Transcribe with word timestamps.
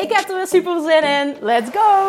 Ik 0.00 0.12
heb 0.12 0.28
er 0.28 0.34
weer 0.34 0.46
super 0.46 0.80
zin 0.80 1.02
in. 1.02 1.36
Let's 1.40 1.70
go! 1.70 2.08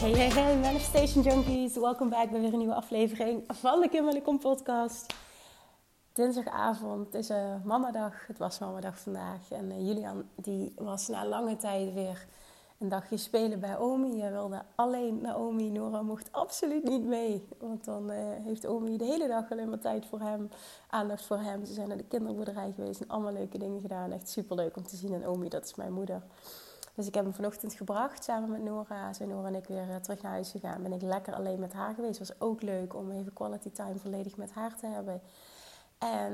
Hey, 0.00 0.10
hey, 0.10 0.28
hey, 0.28 0.56
Manifestation 0.56 1.22
Junkies. 1.22 1.76
Welkom 1.76 2.08
bij 2.08 2.28
weer 2.30 2.52
een 2.52 2.58
nieuwe 2.58 2.74
aflevering 2.74 3.44
van 3.46 3.80
de 3.80 3.88
Kim 3.88 4.22
Kom 4.22 4.38
podcast. 4.38 5.14
Dinsdagavond, 6.12 7.14
is 7.14 7.30
uh, 7.30 7.54
mamadag. 7.64 8.26
Het 8.26 8.38
was 8.38 8.58
mamadag 8.58 8.98
vandaag. 8.98 9.50
En 9.50 9.70
uh, 9.70 9.86
Julian 9.86 10.28
die 10.36 10.72
was 10.76 11.08
na 11.08 11.26
lange 11.26 11.56
tijd 11.56 11.94
weer 11.94 12.26
een 12.84 12.90
dagje 12.90 13.16
spelen 13.16 13.60
bij 13.60 13.78
Omi. 13.78 14.20
Hij 14.20 14.30
wilde 14.30 14.62
alleen 14.74 15.20
naar 15.20 15.38
Omi. 15.38 15.70
Nora 15.70 16.02
mocht 16.02 16.32
absoluut 16.32 16.84
niet 16.84 17.04
mee. 17.04 17.48
Want 17.58 17.84
dan 17.84 18.10
uh, 18.10 18.16
heeft 18.18 18.66
Omi 18.66 18.96
de 18.96 19.04
hele 19.04 19.28
dag 19.28 19.50
alleen 19.50 19.68
maar 19.68 19.78
tijd 19.78 20.06
voor 20.06 20.20
hem. 20.20 20.48
Aandacht 20.88 21.24
voor 21.24 21.38
hem. 21.38 21.64
Ze 21.64 21.72
zijn 21.72 21.88
naar 21.88 21.96
de 21.96 22.04
kinderboerderij 22.04 22.72
geweest 22.72 23.00
en 23.00 23.08
allemaal 23.08 23.32
leuke 23.32 23.58
dingen 23.58 23.80
gedaan. 23.80 24.12
Echt 24.12 24.28
super 24.28 24.56
leuk 24.56 24.76
om 24.76 24.82
te 24.82 24.96
zien. 24.96 25.14
En 25.14 25.26
Omi, 25.26 25.48
dat 25.48 25.64
is 25.64 25.74
mijn 25.74 25.92
moeder. 25.92 26.22
Dus 26.94 27.06
ik 27.06 27.14
heb 27.14 27.24
hem 27.24 27.34
vanochtend 27.34 27.74
gebracht 27.74 28.24
samen 28.24 28.50
met 28.50 28.62
Nora. 28.62 29.12
Zijn 29.12 29.28
Nora 29.28 29.46
en 29.46 29.54
ik 29.54 29.66
weer 29.66 29.88
uh, 29.88 29.96
terug 29.96 30.22
naar 30.22 30.32
huis 30.32 30.50
gegaan. 30.50 30.82
Ben 30.82 30.92
ik 30.92 31.02
lekker 31.02 31.34
alleen 31.34 31.60
met 31.60 31.72
haar 31.72 31.94
geweest. 31.94 32.18
Was 32.18 32.40
ook 32.40 32.62
leuk 32.62 32.94
om 32.94 33.10
even 33.10 33.32
quality 33.32 33.70
time 33.70 33.98
volledig 33.98 34.36
met 34.36 34.52
haar 34.52 34.76
te 34.76 34.86
hebben. 34.86 35.20
En 35.98 36.32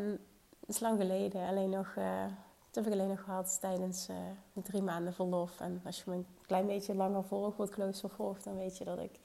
het 0.60 0.68
is 0.68 0.80
lang 0.80 0.98
geleden. 1.00 1.48
Alleen 1.48 1.70
nog... 1.70 1.94
Uh, 1.98 2.24
dat 2.70 2.84
heb 2.84 2.92
ik 2.92 2.98
alleen 2.98 3.08
nog 3.08 3.24
gehad 3.24 3.60
tijdens 3.60 4.08
uh, 4.08 4.16
de 4.52 4.62
drie 4.62 4.82
maanden 4.82 5.12
verlof. 5.14 5.60
En 5.60 5.80
als 5.84 5.96
je 5.96 6.10
me 6.10 6.16
een 6.16 6.26
klein 6.46 6.66
beetje 6.66 6.94
langer 6.94 7.24
volgt, 7.24 7.56
wat 7.56 7.70
closer 7.70 8.10
volgt, 8.10 8.44
dan 8.44 8.56
weet 8.56 8.78
je 8.78 8.84
dat 8.84 8.98
ik 8.98 9.18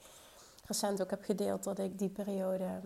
recent 0.64 1.02
ook 1.02 1.10
heb 1.10 1.22
gedeeld 1.22 1.64
dat 1.64 1.78
ik 1.78 1.98
die 1.98 2.08
periode 2.08 2.80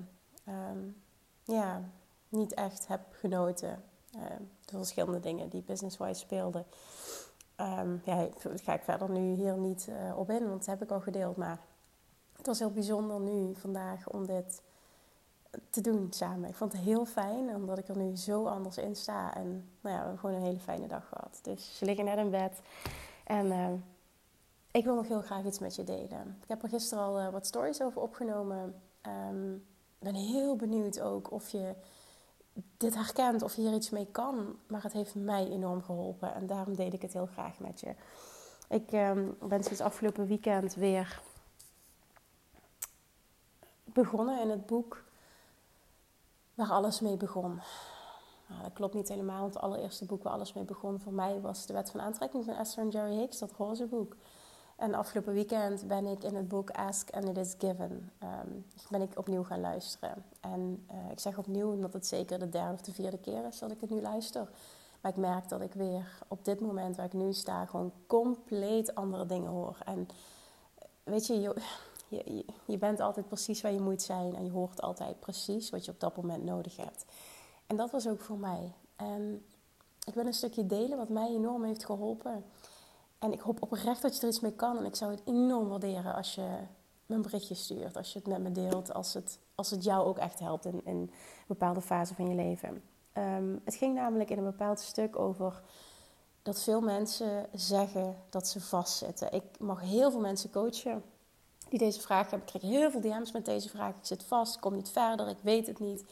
um, 0.48 1.02
ja, 1.44 1.82
niet 2.28 2.54
echt 2.54 2.86
heb 2.86 3.00
genoten. 3.10 3.82
Uh, 4.16 4.22
de 4.64 4.76
verschillende 4.76 5.20
dingen 5.20 5.48
die 5.48 5.62
business-wise 5.62 6.20
speelden. 6.20 6.66
Um, 7.56 8.02
ja, 8.04 8.16
daar 8.42 8.58
ga 8.58 8.74
ik 8.74 8.82
verder 8.82 9.10
nu 9.10 9.34
hier 9.34 9.58
niet 9.58 9.86
uh, 9.88 10.18
op 10.18 10.30
in, 10.30 10.48
want 10.48 10.58
dat 10.58 10.66
heb 10.66 10.82
ik 10.82 10.90
al 10.90 11.00
gedeeld. 11.00 11.36
Maar 11.36 11.60
het 12.36 12.46
was 12.46 12.58
heel 12.58 12.70
bijzonder 12.70 13.20
nu, 13.20 13.54
vandaag, 13.54 14.08
om 14.08 14.26
dit 14.26 14.62
te 15.70 15.80
doen 15.80 16.06
samen. 16.10 16.48
Ik 16.48 16.54
vond 16.54 16.72
het 16.72 16.82
heel 16.82 17.04
fijn, 17.04 17.54
omdat 17.54 17.78
ik 17.78 17.88
er 17.88 17.96
nu 17.96 18.16
zo 18.16 18.46
anders 18.46 18.78
in 18.78 18.96
sta. 18.96 19.34
En 19.34 19.48
nou 19.80 19.94
ja, 19.96 20.00
we 20.00 20.06
hebben 20.06 20.18
gewoon 20.18 20.34
een 20.34 20.42
hele 20.42 20.58
fijne 20.58 20.86
dag 20.86 21.08
gehad. 21.08 21.38
Dus 21.42 21.78
ze 21.78 21.84
liggen 21.84 22.04
net 22.04 22.18
in 22.18 22.30
bed. 22.30 22.60
En 23.24 23.46
uh, 23.46 23.68
ik 24.70 24.84
wil 24.84 24.94
nog 24.94 25.08
heel 25.08 25.22
graag 25.22 25.44
iets 25.44 25.58
met 25.58 25.74
je 25.74 25.84
delen. 25.84 26.38
Ik 26.42 26.48
heb 26.48 26.62
er 26.62 26.68
gisteren 26.68 27.04
al 27.04 27.20
uh, 27.20 27.28
wat 27.28 27.46
stories 27.46 27.82
over 27.82 28.02
opgenomen. 28.02 28.82
Um, 29.06 29.54
ik 29.98 30.12
ben 30.12 30.14
heel 30.14 30.56
benieuwd 30.56 31.00
ook 31.00 31.30
of 31.30 31.48
je 31.48 31.74
dit 32.76 32.94
herkent, 32.94 33.42
of 33.42 33.54
je 33.54 33.62
hier 33.62 33.74
iets 33.74 33.90
mee 33.90 34.06
kan. 34.06 34.56
Maar 34.66 34.82
het 34.82 34.92
heeft 34.92 35.14
mij 35.14 35.48
enorm 35.48 35.82
geholpen. 35.82 36.34
En 36.34 36.46
daarom 36.46 36.74
deed 36.74 36.92
ik 36.92 37.02
het 37.02 37.12
heel 37.12 37.26
graag 37.26 37.58
met 37.58 37.80
je. 37.80 37.94
Ik 38.68 38.92
um, 38.92 39.36
ben 39.48 39.64
sinds 39.64 39.80
afgelopen 39.80 40.26
weekend 40.26 40.74
weer 40.74 41.22
begonnen 43.84 44.40
in 44.40 44.50
het 44.50 44.66
boek 44.66 45.02
waar 46.60 46.76
alles 46.76 47.00
mee 47.00 47.16
begon. 47.16 47.60
Nou, 48.46 48.62
dat 48.62 48.72
klopt 48.72 48.94
niet 48.94 49.08
helemaal, 49.08 49.40
want 49.40 49.54
het 49.54 49.62
allereerste 49.62 50.04
boek 50.04 50.22
waar 50.22 50.32
alles 50.32 50.52
mee 50.52 50.64
begon 50.64 51.00
voor 51.00 51.12
mij 51.12 51.40
was 51.40 51.66
De 51.66 51.72
Wet 51.72 51.90
van 51.90 52.00
Aantrekking 52.00 52.44
van 52.44 52.54
Esther 52.54 52.82
en 52.82 52.88
Jerry 52.88 53.16
Hicks, 53.16 53.38
dat 53.38 53.52
roze 53.52 53.86
boek. 53.86 54.16
En 54.76 54.94
afgelopen 54.94 55.32
weekend 55.32 55.86
ben 55.86 56.06
ik 56.06 56.24
in 56.24 56.34
het 56.34 56.48
boek 56.48 56.70
Ask 56.70 57.10
and 57.10 57.28
It 57.28 57.36
Is 57.36 57.54
Given, 57.58 58.12
um, 58.22 58.66
ben 58.88 59.02
ik 59.02 59.18
opnieuw 59.18 59.44
gaan 59.44 59.60
luisteren. 59.60 60.24
En 60.40 60.86
uh, 60.92 61.10
ik 61.10 61.20
zeg 61.20 61.38
opnieuw 61.38 61.72
omdat 61.72 61.92
het 61.92 62.06
zeker 62.06 62.38
de 62.38 62.48
derde 62.48 62.72
of 62.72 62.80
de 62.80 62.92
vierde 62.92 63.18
keer 63.18 63.46
is 63.46 63.58
dat 63.58 63.70
ik 63.70 63.80
het 63.80 63.90
nu 63.90 64.00
luister. 64.00 64.48
Maar 65.00 65.10
ik 65.10 65.16
merk 65.16 65.48
dat 65.48 65.60
ik 65.60 65.72
weer 65.72 66.18
op 66.28 66.44
dit 66.44 66.60
moment 66.60 66.96
waar 66.96 67.06
ik 67.06 67.12
nu 67.12 67.32
sta 67.32 67.66
gewoon 67.66 67.92
compleet 68.06 68.94
andere 68.94 69.26
dingen 69.26 69.50
hoor. 69.50 69.76
En 69.84 70.08
weet 71.02 71.26
je, 71.26 71.40
je 71.40 71.54
je, 72.10 72.44
je, 72.66 72.78
bent 72.78 73.00
altijd 73.00 73.26
precies 73.26 73.60
waar 73.60 73.72
je 73.72 73.80
moet 73.80 74.02
zijn 74.02 74.34
en 74.34 74.44
je 74.44 74.50
hoort 74.50 74.82
altijd 74.82 75.20
precies 75.20 75.70
wat 75.70 75.84
je 75.84 75.90
op 75.90 76.00
dat 76.00 76.16
moment 76.16 76.44
nodig 76.44 76.76
hebt. 76.76 77.04
En 77.66 77.76
dat 77.76 77.90
was 77.90 78.08
ook 78.08 78.20
voor 78.20 78.38
mij. 78.38 78.72
Ik 80.06 80.14
wil 80.14 80.26
een 80.26 80.32
stukje 80.32 80.66
delen 80.66 80.98
wat 80.98 81.08
mij 81.08 81.28
enorm 81.28 81.64
heeft 81.64 81.84
geholpen. 81.84 82.44
En 83.18 83.32
ik 83.32 83.40
hoop 83.40 83.62
oprecht 83.62 84.02
dat 84.02 84.14
je 84.14 84.22
er 84.22 84.28
iets 84.28 84.40
mee 84.40 84.52
kan. 84.52 84.78
En 84.78 84.84
ik 84.84 84.96
zou 84.96 85.10
het 85.10 85.22
enorm 85.24 85.68
waarderen 85.68 86.14
als 86.14 86.34
je 86.34 86.58
me 87.06 87.14
een 87.14 87.22
berichtje 87.22 87.54
stuurt, 87.54 87.96
als 87.96 88.12
je 88.12 88.18
het 88.18 88.28
met 88.28 88.40
me 88.40 88.52
deelt, 88.52 88.94
als 88.94 89.14
het, 89.14 89.38
als 89.54 89.70
het 89.70 89.84
jou 89.84 90.06
ook 90.06 90.18
echt 90.18 90.38
helpt 90.38 90.64
in, 90.64 90.80
in 90.84 90.96
een 90.96 91.10
bepaalde 91.46 91.80
fase 91.80 92.14
van 92.14 92.28
je 92.28 92.34
leven. 92.34 92.82
Um, 93.18 93.60
het 93.64 93.74
ging 93.74 93.94
namelijk 93.94 94.30
in 94.30 94.38
een 94.38 94.44
bepaald 94.44 94.80
stuk 94.80 95.18
over 95.18 95.62
dat 96.42 96.62
veel 96.62 96.80
mensen 96.80 97.46
zeggen 97.52 98.16
dat 98.30 98.48
ze 98.48 98.60
vastzitten. 98.60 99.32
Ik 99.32 99.44
mag 99.58 99.80
heel 99.80 100.10
veel 100.10 100.20
mensen 100.20 100.50
coachen 100.50 101.02
die 101.70 101.78
deze 101.78 102.00
vraag 102.00 102.30
hebben. 102.30 102.48
Ik 102.48 102.60
kreeg 102.60 102.70
heel 102.70 102.90
veel 102.90 103.00
DM's 103.00 103.32
met 103.32 103.44
deze 103.44 103.68
vraag. 103.68 103.96
Ik 103.96 104.04
zit 104.06 104.24
vast, 104.24 104.54
ik 104.54 104.60
kom 104.60 104.74
niet 104.74 104.90
verder, 104.90 105.28
ik 105.28 105.36
weet 105.40 105.66
het 105.66 105.78
niet. 105.78 106.04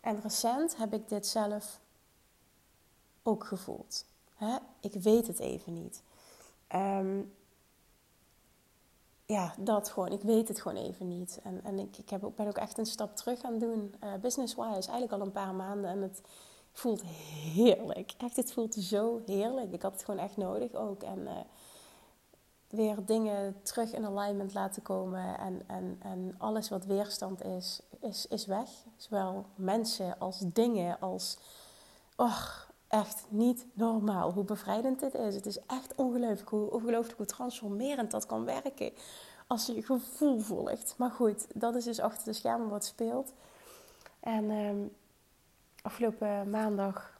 En 0.00 0.20
recent 0.22 0.76
heb 0.76 0.92
ik 0.92 1.08
dit 1.08 1.26
zelf 1.26 1.80
ook 3.22 3.44
gevoeld. 3.44 4.04
Ik 4.80 4.92
weet 4.92 5.26
het 5.26 5.38
even 5.38 5.74
niet. 5.82 6.02
Um, 6.74 7.32
ja, 9.26 9.54
dat 9.58 9.88
gewoon. 9.88 10.12
Ik 10.12 10.22
weet 10.22 10.48
het 10.48 10.60
gewoon 10.60 10.82
even 10.82 11.08
niet. 11.08 11.40
En, 11.42 11.60
en 11.64 11.78
ik, 11.78 12.10
heb 12.10 12.24
ook, 12.24 12.36
ben 12.36 12.46
ook 12.46 12.58
echt 12.58 12.78
een 12.78 12.86
stap 12.86 13.16
terug 13.16 13.40
gaan 13.40 13.58
doen. 13.58 13.94
Uh, 14.04 14.14
Business-wise, 14.20 14.72
eigenlijk 14.72 15.12
al 15.12 15.20
een 15.20 15.32
paar 15.32 15.54
maanden. 15.54 15.90
En 15.90 16.02
het 16.02 16.20
voelt 16.72 17.02
heerlijk. 17.54 18.14
Echt, 18.18 18.36
het 18.36 18.52
voelt 18.52 18.74
zo 18.74 19.22
heerlijk. 19.26 19.72
Ik 19.72 19.82
had 19.82 19.92
het 19.92 20.04
gewoon 20.04 20.20
echt 20.20 20.36
nodig 20.36 20.74
ook. 20.74 21.02
En 21.02 21.18
uh, 21.18 21.30
weer 22.68 23.04
dingen 23.04 23.56
terug 23.62 23.92
in 23.92 24.06
alignment 24.06 24.54
laten 24.54 24.82
komen. 24.82 25.38
En, 25.38 25.62
en, 25.66 25.98
en 26.02 26.34
alles 26.38 26.68
wat 26.68 26.84
weerstand 26.84 27.44
is, 27.44 27.80
is, 28.00 28.26
is 28.26 28.46
weg. 28.46 28.68
Zowel 28.96 29.46
mensen 29.54 30.18
als 30.18 30.38
dingen, 30.38 31.00
als... 31.00 31.38
Och, 32.16 32.72
echt 32.94 33.26
niet 33.28 33.66
normaal 33.72 34.32
hoe 34.32 34.44
bevrijdend 34.44 35.00
dit 35.00 35.14
is. 35.14 35.34
Het 35.34 35.46
is 35.46 35.58
echt 35.66 35.94
ongelooflijk 35.94 36.48
hoe, 36.48 36.70
ongelooflijk 36.70 37.16
hoe 37.16 37.26
transformerend 37.26 38.10
dat 38.10 38.26
kan 38.26 38.44
werken. 38.44 38.92
Als 39.46 39.66
je 39.66 39.74
je 39.74 39.82
gevoel 39.82 40.38
volgt. 40.38 40.94
Maar 40.98 41.10
goed, 41.10 41.46
dat 41.54 41.74
is 41.74 41.84
dus 41.84 42.00
achter 42.00 42.24
de 42.24 42.32
schermen 42.32 42.68
wat 42.68 42.84
speelt. 42.84 43.32
En 44.20 44.50
um, 44.50 44.92
afgelopen 45.82 46.50
maandag 46.50 47.18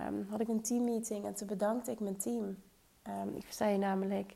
um, 0.00 0.26
had 0.30 0.40
ik 0.40 0.48
een 0.48 0.62
teammeeting 0.62 1.24
en 1.24 1.34
toen 1.34 1.46
bedankte 1.46 1.90
ik 1.90 2.00
mijn 2.00 2.16
team. 2.16 2.62
Um, 3.08 3.34
ik 3.34 3.52
zei 3.52 3.78
namelijk 3.78 4.34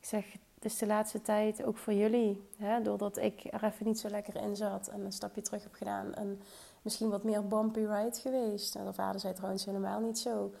ik 0.00 0.06
zeg, 0.06 0.36
is 0.58 0.78
de 0.78 0.86
laatste 0.86 1.22
tijd 1.22 1.64
ook 1.64 1.76
voor 1.76 1.92
jullie. 1.92 2.48
Hè, 2.56 2.82
doordat 2.82 3.16
ik 3.16 3.44
er 3.50 3.64
even 3.64 3.86
niet 3.86 3.98
zo 3.98 4.08
lekker 4.08 4.36
in 4.36 4.56
zat 4.56 4.88
en 4.88 5.04
een 5.04 5.12
stapje 5.12 5.42
terug 5.42 5.62
heb 5.62 5.74
gedaan. 5.74 6.14
En 6.14 6.40
misschien 6.82 7.10
wat 7.10 7.24
meer 7.24 7.46
bumpy 7.46 7.80
ride 7.80 8.20
geweest. 8.20 8.74
En 8.74 8.84
de 8.84 8.92
vader 8.92 9.20
zei 9.20 9.34
trouwens 9.34 9.64
helemaal 9.64 10.00
niet 10.00 10.18
zo. 10.18 10.54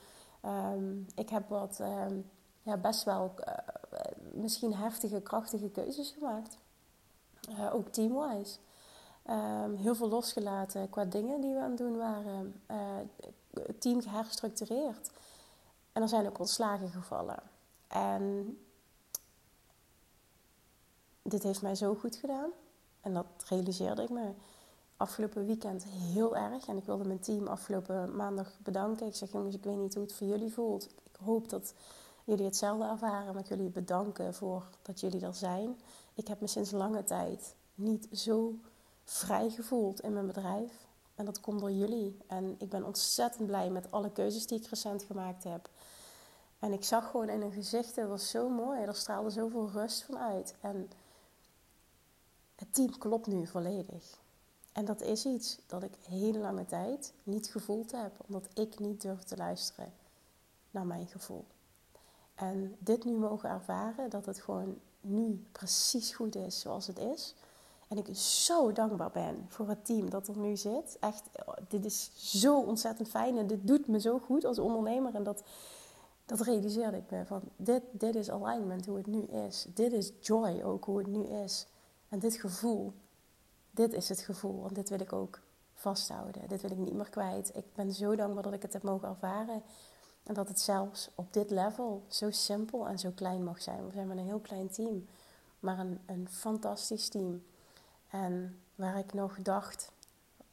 Um, 0.44 1.06
ik 1.14 1.28
heb 1.28 1.48
wat, 1.48 1.78
um, 1.80 2.30
ja, 2.62 2.76
best 2.76 3.04
wel 3.04 3.34
uh, 3.38 3.98
misschien 4.32 4.74
heftige, 4.74 5.20
krachtige 5.20 5.70
keuzes 5.70 6.14
gemaakt. 6.18 6.58
Uh, 7.50 7.74
ook 7.74 7.88
teamwise. 7.88 8.58
Um, 9.30 9.76
heel 9.76 9.94
veel 9.94 10.08
losgelaten 10.08 10.90
qua 10.90 11.04
dingen 11.04 11.40
die 11.40 11.54
we 11.54 11.60
aan 11.60 11.68
het 11.68 11.78
doen 11.78 11.96
waren. 11.96 12.62
Uh, 12.70 13.66
team 13.78 14.00
geherstructureerd. 14.00 15.10
En 15.92 16.02
er 16.02 16.08
zijn 16.08 16.26
ook 16.26 16.38
ontslagen 16.38 16.88
gevallen. 16.88 17.42
En 17.88 18.58
dit 21.22 21.42
heeft 21.42 21.62
mij 21.62 21.74
zo 21.74 21.94
goed 21.94 22.16
gedaan. 22.16 22.50
En 23.00 23.14
dat 23.14 23.26
realiseerde 23.48 24.02
ik 24.02 24.10
me 24.10 24.32
afgelopen 24.96 25.46
weekend 25.46 25.84
heel 25.84 26.36
erg. 26.36 26.66
En 26.66 26.76
ik 26.76 26.84
wilde 26.84 27.04
mijn 27.04 27.20
team 27.20 27.46
afgelopen 27.46 28.16
maandag 28.16 28.58
bedanken. 28.62 29.06
Ik 29.06 29.14
zeg, 29.14 29.32
jongens, 29.32 29.54
ik 29.54 29.64
weet 29.64 29.76
niet 29.76 29.94
hoe 29.94 30.02
het 30.02 30.12
voor 30.12 30.26
jullie 30.26 30.52
voelt. 30.52 30.84
Ik 30.84 31.16
hoop 31.24 31.48
dat 31.48 31.74
jullie 32.24 32.44
hetzelfde 32.44 32.84
ervaren. 32.84 33.34
Maar 33.34 33.44
jullie 33.48 33.70
bedanken 33.70 34.34
voor 34.34 34.68
dat 34.82 35.00
jullie 35.00 35.20
er 35.20 35.34
zijn. 35.34 35.80
Ik 36.14 36.28
heb 36.28 36.40
me 36.40 36.46
sinds 36.46 36.70
lange 36.70 37.04
tijd 37.04 37.54
niet 37.74 38.08
zo 38.12 38.54
vrij 39.04 39.50
gevoeld 39.50 40.00
in 40.00 40.12
mijn 40.12 40.26
bedrijf. 40.26 40.88
En 41.14 41.24
dat 41.24 41.40
komt 41.40 41.60
door 41.60 41.72
jullie. 41.72 42.18
En 42.26 42.54
ik 42.58 42.68
ben 42.68 42.84
ontzettend 42.84 43.46
blij 43.46 43.70
met 43.70 43.90
alle 43.90 44.10
keuzes 44.12 44.46
die 44.46 44.58
ik 44.58 44.66
recent 44.66 45.02
gemaakt 45.02 45.44
heb. 45.44 45.68
En 46.58 46.72
ik 46.72 46.84
zag 46.84 47.10
gewoon 47.10 47.28
in 47.28 47.40
hun 47.40 47.52
gezichten, 47.52 48.02
het 48.02 48.10
was 48.10 48.30
zo 48.30 48.48
mooi. 48.48 48.80
Er 48.80 48.94
straalde 48.94 49.30
zoveel 49.30 49.70
rust 49.70 50.02
van 50.02 50.18
uit. 50.18 50.54
En 50.60 50.90
het 52.60 52.74
team 52.74 52.98
klopt 52.98 53.26
nu 53.26 53.46
volledig. 53.46 54.20
En 54.72 54.84
dat 54.84 55.02
is 55.02 55.26
iets 55.26 55.58
dat 55.66 55.82
ik 55.82 55.92
hele 56.08 56.38
lange 56.38 56.66
tijd 56.66 57.12
niet 57.22 57.46
gevoeld 57.46 57.92
heb, 57.92 58.12
omdat 58.26 58.48
ik 58.54 58.78
niet 58.78 59.02
durf 59.02 59.22
te 59.22 59.36
luisteren 59.36 59.92
naar 60.70 60.86
mijn 60.86 61.06
gevoel. 61.06 61.44
En 62.34 62.76
dit 62.78 63.04
nu 63.04 63.12
mogen 63.12 63.48
ervaren, 63.50 64.10
dat 64.10 64.26
het 64.26 64.40
gewoon 64.40 64.78
nu 65.00 65.44
precies 65.52 66.12
goed 66.12 66.36
is 66.36 66.60
zoals 66.60 66.86
het 66.86 66.98
is. 66.98 67.34
En 67.88 67.96
ik 67.96 68.16
zo 68.16 68.72
dankbaar 68.72 69.10
ben 69.10 69.46
voor 69.48 69.68
het 69.68 69.84
team 69.84 70.10
dat 70.10 70.28
er 70.28 70.38
nu 70.38 70.56
zit. 70.56 70.96
Echt, 71.00 71.28
dit 71.68 71.84
is 71.84 72.10
zo 72.14 72.60
ontzettend 72.60 73.08
fijn 73.08 73.38
en 73.38 73.46
dit 73.46 73.66
doet 73.66 73.86
me 73.86 74.00
zo 74.00 74.18
goed 74.18 74.44
als 74.44 74.58
ondernemer. 74.58 75.14
En 75.14 75.22
dat, 75.22 75.42
dat 76.26 76.40
realiseerde 76.40 76.96
ik 76.96 77.10
me 77.10 77.24
van, 77.24 77.40
dit, 77.56 77.82
dit 77.90 78.14
is 78.14 78.30
alignment 78.30 78.86
hoe 78.86 78.96
het 78.96 79.06
nu 79.06 79.22
is. 79.22 79.66
Dit 79.74 79.92
is 79.92 80.12
joy 80.20 80.62
ook 80.62 80.84
hoe 80.84 80.98
het 80.98 81.06
nu 81.06 81.24
is. 81.24 81.66
En 82.10 82.18
dit 82.18 82.34
gevoel, 82.34 82.92
dit 83.70 83.92
is 83.92 84.08
het 84.08 84.20
gevoel. 84.20 84.66
En 84.68 84.74
dit 84.74 84.88
wil 84.88 85.00
ik 85.00 85.12
ook 85.12 85.40
vasthouden. 85.74 86.48
Dit 86.48 86.62
wil 86.62 86.70
ik 86.70 86.76
niet 86.76 86.94
meer 86.94 87.10
kwijt. 87.10 87.56
Ik 87.56 87.74
ben 87.74 87.92
zo 87.92 88.16
dankbaar 88.16 88.42
dat 88.42 88.52
ik 88.52 88.62
het 88.62 88.72
heb 88.72 88.82
mogen 88.82 89.08
ervaren. 89.08 89.62
En 90.22 90.34
dat 90.34 90.48
het 90.48 90.60
zelfs 90.60 91.10
op 91.14 91.32
dit 91.32 91.50
level 91.50 92.04
zo 92.08 92.30
simpel 92.30 92.88
en 92.88 92.98
zo 92.98 93.10
klein 93.10 93.44
mag 93.44 93.62
zijn. 93.62 93.86
We 93.86 93.92
zijn 93.92 94.08
met 94.08 94.18
een 94.18 94.24
heel 94.24 94.40
klein 94.40 94.70
team, 94.70 95.06
maar 95.60 95.78
een, 95.78 96.00
een 96.06 96.28
fantastisch 96.30 97.08
team. 97.08 97.42
En 98.08 98.60
waar 98.74 98.98
ik 98.98 99.12
nog 99.12 99.42
dacht, 99.42 99.92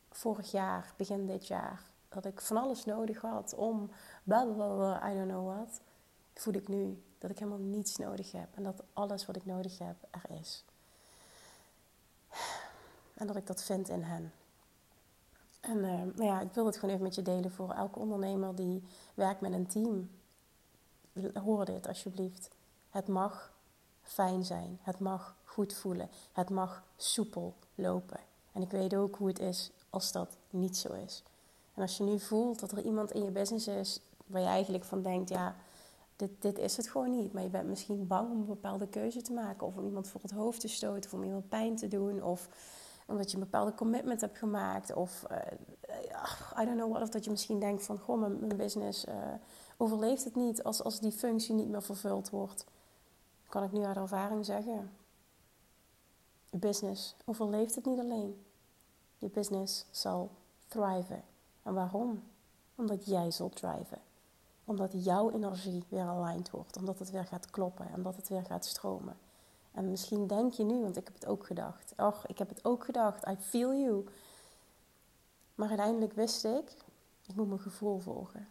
vorig 0.09 0.51
jaar, 0.51 0.93
begin 0.97 1.25
dit 1.25 1.47
jaar, 1.47 1.81
dat 2.09 2.25
ik 2.25 2.41
van 2.41 2.57
alles 2.57 2.85
nodig 2.85 3.21
had 3.21 3.53
om 3.53 3.89
blablabla, 4.23 5.11
I 5.11 5.15
don't 5.15 5.29
know 5.29 5.47
what, 5.47 5.81
voel 6.33 6.53
ik 6.53 6.67
nu 6.67 7.03
dat 7.17 7.29
ik 7.29 7.39
helemaal 7.39 7.59
niets 7.59 7.97
nodig 7.97 8.31
heb. 8.31 8.47
En 8.55 8.63
dat 8.63 8.83
alles 8.93 9.25
wat 9.25 9.35
ik 9.35 9.45
nodig 9.45 9.77
heb 9.77 9.95
er 10.11 10.39
is. 10.39 10.65
En 13.13 13.27
dat 13.27 13.35
ik 13.35 13.47
dat 13.47 13.63
vind 13.63 13.89
in 13.89 14.03
hen. 14.03 14.33
En 15.59 15.81
nou 15.81 16.23
ja, 16.23 16.41
ik 16.41 16.53
wil 16.53 16.65
het 16.65 16.75
gewoon 16.75 16.93
even 16.93 17.05
met 17.05 17.15
je 17.15 17.21
delen 17.21 17.51
voor 17.51 17.71
elke 17.71 17.99
ondernemer 17.99 18.55
die 18.55 18.83
werkt 19.13 19.41
met 19.41 19.53
een 19.53 19.67
team. 19.67 20.09
Hoor 21.43 21.65
dit 21.65 21.87
alsjeblieft. 21.87 22.49
Het 22.89 23.07
mag 23.07 23.51
fijn 24.01 24.45
zijn. 24.45 24.79
Het 24.81 24.99
mag 24.99 25.35
goed 25.43 25.73
voelen. 25.73 26.09
Het 26.31 26.49
mag 26.49 26.83
soepel 26.95 27.53
lopen. 27.75 28.19
En 28.51 28.61
ik 28.61 28.71
weet 28.71 28.95
ook 28.95 29.15
hoe 29.15 29.27
het 29.27 29.39
is 29.39 29.71
als 29.89 30.11
dat 30.11 30.37
niet 30.49 30.77
zo 30.77 30.93
is. 30.93 31.23
En 31.73 31.81
als 31.81 31.97
je 31.97 32.03
nu 32.03 32.19
voelt 32.19 32.59
dat 32.59 32.71
er 32.71 32.81
iemand 32.81 33.11
in 33.11 33.23
je 33.23 33.31
business 33.31 33.67
is 33.67 33.99
waar 34.25 34.41
je 34.41 34.47
eigenlijk 34.47 34.83
van 34.83 35.01
denkt, 35.01 35.29
ja, 35.29 35.55
dit, 36.17 36.41
dit 36.41 36.57
is 36.57 36.77
het 36.77 36.87
gewoon 36.87 37.09
niet. 37.11 37.33
Maar 37.33 37.43
je 37.43 37.49
bent 37.49 37.67
misschien 37.67 38.07
bang 38.07 38.31
om 38.31 38.39
een 38.39 38.45
bepaalde 38.45 38.87
keuze 38.87 39.21
te 39.21 39.33
maken. 39.33 39.67
Of 39.67 39.77
om 39.77 39.85
iemand 39.85 40.07
voor 40.07 40.21
het 40.21 40.31
hoofd 40.31 40.59
te 40.59 40.67
stoten. 40.67 41.05
Of 41.05 41.13
om 41.13 41.23
iemand 41.23 41.49
pijn 41.49 41.75
te 41.75 41.87
doen. 41.87 42.23
Of 42.23 42.49
omdat 43.07 43.31
je 43.31 43.37
een 43.37 43.43
bepaalde 43.43 43.73
commitment 43.73 44.21
hebt 44.21 44.37
gemaakt. 44.37 44.93
Of 44.93 45.25
uh, 45.31 45.37
I 46.61 46.65
don't 46.65 46.77
know 46.77 46.91
what. 46.91 47.01
Of 47.01 47.09
dat 47.09 47.23
je 47.23 47.31
misschien 47.31 47.59
denkt 47.59 47.83
van, 47.83 47.99
goh, 47.99 48.19
mijn, 48.19 48.57
business 48.57 49.05
uh, 49.05 49.13
overleeft 49.77 50.23
het 50.23 50.35
niet 50.35 50.63
als, 50.63 50.83
als 50.83 50.99
die 50.99 51.11
functie 51.11 51.55
niet 51.55 51.69
meer 51.69 51.83
vervuld 51.83 52.29
wordt. 52.29 52.65
Kan 53.49 53.63
ik 53.63 53.71
nu 53.71 53.83
uit 53.83 53.97
ervaring 53.97 54.45
zeggen. 54.45 54.91
Je 56.49 56.57
business 56.57 57.15
overleeft 57.25 57.75
het 57.75 57.85
niet 57.85 57.99
alleen. 57.99 58.45
Je 59.17 59.29
business 59.29 59.85
zal 59.91 60.29
thriven. 60.67 61.23
En 61.63 61.73
waarom? 61.73 62.23
Omdat 62.75 63.05
jij 63.05 63.31
zult 63.31 63.55
thriven. 63.55 64.06
Omdat 64.67 65.03
jouw 65.03 65.31
energie 65.31 65.83
weer 65.89 66.07
aligned 66.07 66.49
wordt. 66.49 66.77
Omdat 66.77 66.99
het 66.99 67.11
weer 67.11 67.25
gaat 67.25 67.49
kloppen. 67.49 67.87
Omdat 67.95 68.15
het 68.15 68.27
weer 68.27 68.45
gaat 68.45 68.65
stromen. 68.65 69.17
En 69.71 69.89
misschien 69.89 70.27
denk 70.27 70.53
je 70.53 70.63
nu, 70.63 70.81
want 70.81 70.97
ik 70.97 71.03
heb 71.05 71.13
het 71.13 71.25
ook 71.25 71.45
gedacht. 71.45 71.93
Och, 71.97 72.27
ik 72.27 72.37
heb 72.37 72.49
het 72.49 72.65
ook 72.65 72.85
gedacht. 72.85 73.27
I 73.27 73.35
feel 73.39 73.73
you. 73.73 74.05
Maar 75.55 75.67
uiteindelijk 75.67 76.13
wist 76.13 76.45
ik, 76.45 76.75
ik 77.25 77.35
moet 77.35 77.47
mijn 77.47 77.59
gevoel 77.59 77.99
volgen. 77.99 78.47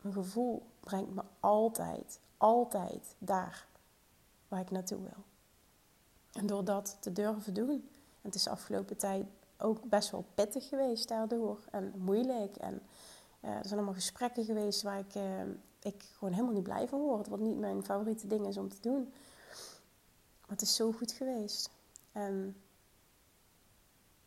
Mijn 0.00 0.14
gevoel 0.14 0.62
brengt 0.80 1.14
me 1.14 1.22
altijd, 1.40 2.20
altijd 2.36 3.14
daar 3.18 3.66
waar 4.48 4.60
ik 4.60 4.70
naartoe 4.70 5.00
wil. 5.00 5.24
En 6.32 6.46
door 6.46 6.64
dat 6.64 6.96
te 7.00 7.12
durven 7.12 7.54
doen, 7.54 7.70
en 7.70 8.20
het 8.20 8.34
is 8.34 8.42
de 8.42 8.50
afgelopen 8.50 8.96
tijd 8.96 9.26
ook 9.58 9.82
best 9.84 10.10
wel 10.10 10.24
pittig 10.34 10.68
geweest 10.68 11.08
daardoor 11.08 11.58
en 11.70 11.92
moeilijk. 11.96 12.56
En 12.56 12.82
uh, 13.40 13.50
er 13.50 13.64
zijn 13.64 13.74
allemaal 13.74 13.94
gesprekken 13.94 14.44
geweest 14.44 14.82
waar 14.82 14.98
ik, 14.98 15.14
uh, 15.14 15.42
ik 15.78 16.04
gewoon 16.18 16.32
helemaal 16.32 16.54
niet 16.54 16.62
blij 16.62 16.88
van 16.88 17.00
word, 17.00 17.28
wat 17.28 17.38
niet 17.38 17.58
mijn 17.58 17.84
favoriete 17.84 18.26
ding 18.26 18.46
is 18.46 18.56
om 18.56 18.68
te 18.68 18.80
doen. 18.80 19.12
Maar 20.40 20.56
het 20.56 20.62
is 20.62 20.74
zo 20.74 20.92
goed 20.92 21.12
geweest. 21.12 21.70
En 22.12 22.56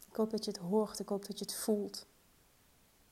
ik 0.10 0.16
hoop 0.16 0.30
dat 0.30 0.46
je 0.46 0.52
het 0.52 0.60
hoort, 0.60 1.00
ik 1.00 1.10
hoop 1.10 1.25
dat 1.25 1.40
je 1.40 1.46
het 1.46 1.54
voelt. 1.56 2.06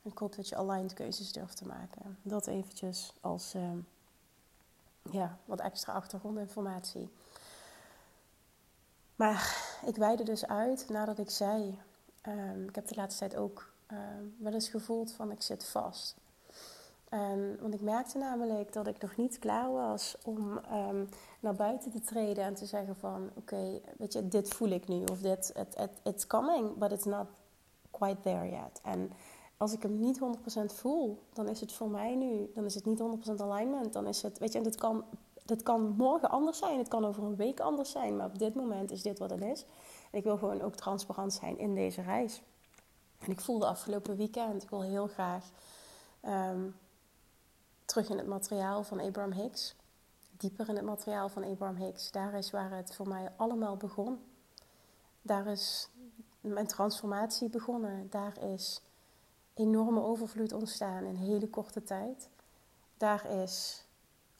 En 0.04 0.12
ik 0.12 0.18
hoop 0.18 0.36
dat 0.36 0.50
je 0.50 0.56
aligned 0.56 0.94
keuzes 0.94 1.32
durft 1.32 1.58
te 1.58 1.66
maken. 1.66 2.18
Dat 2.22 2.48
eventjes 2.48 3.14
als 3.22 3.56
uh, 3.56 3.72
ja, 5.12 5.38
wat 5.46 5.60
extra 5.60 5.94
achtergrondinformatie. 5.94 7.10
Maar 9.16 9.58
ik 9.86 9.96
wijde 9.96 10.24
dus 10.24 10.46
uit 10.46 10.90
nadat 10.90 11.18
ik 11.18 11.30
zei. 11.30 11.80
Um, 12.28 12.68
ik 12.68 12.76
heb 12.76 12.88
de 12.88 12.96
laatste 12.96 13.20
tijd 13.20 13.42
ook 13.42 13.74
um, 13.92 14.36
wel 14.38 14.54
eens 14.54 14.70
gevoeld 14.70 15.12
van 15.12 15.32
ik 15.32 15.42
zit 15.42 15.66
vast. 15.66 16.16
En, 17.10 17.58
want 17.62 17.74
ik 17.74 17.82
merkte 17.82 18.18
namelijk 18.18 18.74
dat 18.74 18.88
ik 18.88 19.02
nog 19.02 19.16
niet 19.16 19.40
klaar 19.40 19.72
was 19.72 20.18
om 20.24 20.60
um, 20.72 21.10
naar 21.40 21.56
buiten 21.56 21.92
te 21.92 22.02
treden 22.02 22.44
en 22.44 22.56
te 22.56 22.66
zeggen 22.66 22.96
van 22.96 23.30
oké, 23.36 23.82
weet 23.98 24.14
je, 24.14 24.28
dit 24.28 24.54
voel 24.54 24.70
ik 24.70 24.88
nu. 24.88 25.04
Of 25.04 25.20
dit, 25.20 25.54
it, 25.56 25.80
it, 25.80 25.90
it's 26.04 26.28
coming, 26.28 26.78
but 26.78 26.92
it's 26.92 27.06
not 27.06 27.28
quite 27.92 28.22
there 28.22 28.50
yet. 28.50 28.82
En 28.84 29.12
als 29.58 29.74
ik 29.74 29.82
hem 29.82 30.00
niet 30.00 30.20
100% 30.20 30.66
voel, 30.66 31.24
dan 31.34 31.48
is 31.48 31.60
het 31.60 31.74
voor 31.74 31.90
mij 31.90 32.16
nu, 32.16 32.52
dan 32.54 32.66
is 32.66 32.76
het 32.76 32.86
niet 32.86 33.00
100% 33.00 33.42
alignment. 33.42 33.94
Dan 33.94 34.08
is 34.08 34.22
het, 34.22 34.38
weet 34.38 34.52
je, 34.52 34.58
en 34.58 34.64
dit 34.64 34.76
kan 34.76 35.04
dat 35.50 35.64
kan 35.64 35.94
morgen 35.98 36.30
anders 36.30 36.58
zijn, 36.58 36.78
het 36.78 36.88
kan 36.88 37.06
over 37.06 37.24
een 37.24 37.36
week 37.36 37.60
anders 37.60 37.92
zijn, 37.92 38.16
maar 38.16 38.26
op 38.26 38.40
dit 38.40 38.56
moment 38.56 38.92
is 38.92 39.02
dit 39.02 39.20
wat 39.20 39.30
het 39.30 39.42
is. 39.42 39.66
En 40.12 40.18
ik 40.18 40.24
wil 40.24 40.38
gewoon 40.38 40.62
ook 40.62 40.76
transparant 40.76 41.34
zijn 41.34 41.58
in 41.58 41.76
deze 41.76 42.02
reis. 42.02 42.42
En 43.30 43.36
ik 43.36 43.42
voelde 43.42 43.66
afgelopen 43.66 44.16
weekend, 44.16 44.64
ik 44.64 44.70
wil 44.70 44.82
heel 44.82 45.08
graag 45.08 45.46
um, 46.26 46.76
terug 47.86 48.10
in 48.10 48.18
het 48.18 48.28
materiaal 48.28 48.84
van 48.84 49.00
Abraham 49.00 49.32
Hicks. 49.32 49.76
Dieper 50.38 50.70
in 50.70 50.76
het 50.76 50.86
materiaal 50.86 51.30
van 51.30 51.44
Abraham 51.44 51.76
Hicks. 51.76 52.12
Daar 52.12 52.34
is 52.34 52.52
waar 52.52 52.72
het 52.72 52.96
voor 52.96 53.08
mij 53.08 53.32
allemaal 53.36 53.78
begon. 53.78 54.20
Daar 55.22 55.48
is 55.48 55.90
mijn 56.42 56.68
transformatie 56.68 57.50
begonnen. 57.50 58.10
Daar 58.10 58.44
is 58.44 58.82
enorme 59.54 60.04
overvloed 60.04 60.54
ontstaan 60.54 61.04
in 61.04 61.16
hele 61.16 61.50
korte 61.50 61.84
tijd. 61.84 62.30
Daar 62.98 63.26
is 63.32 63.86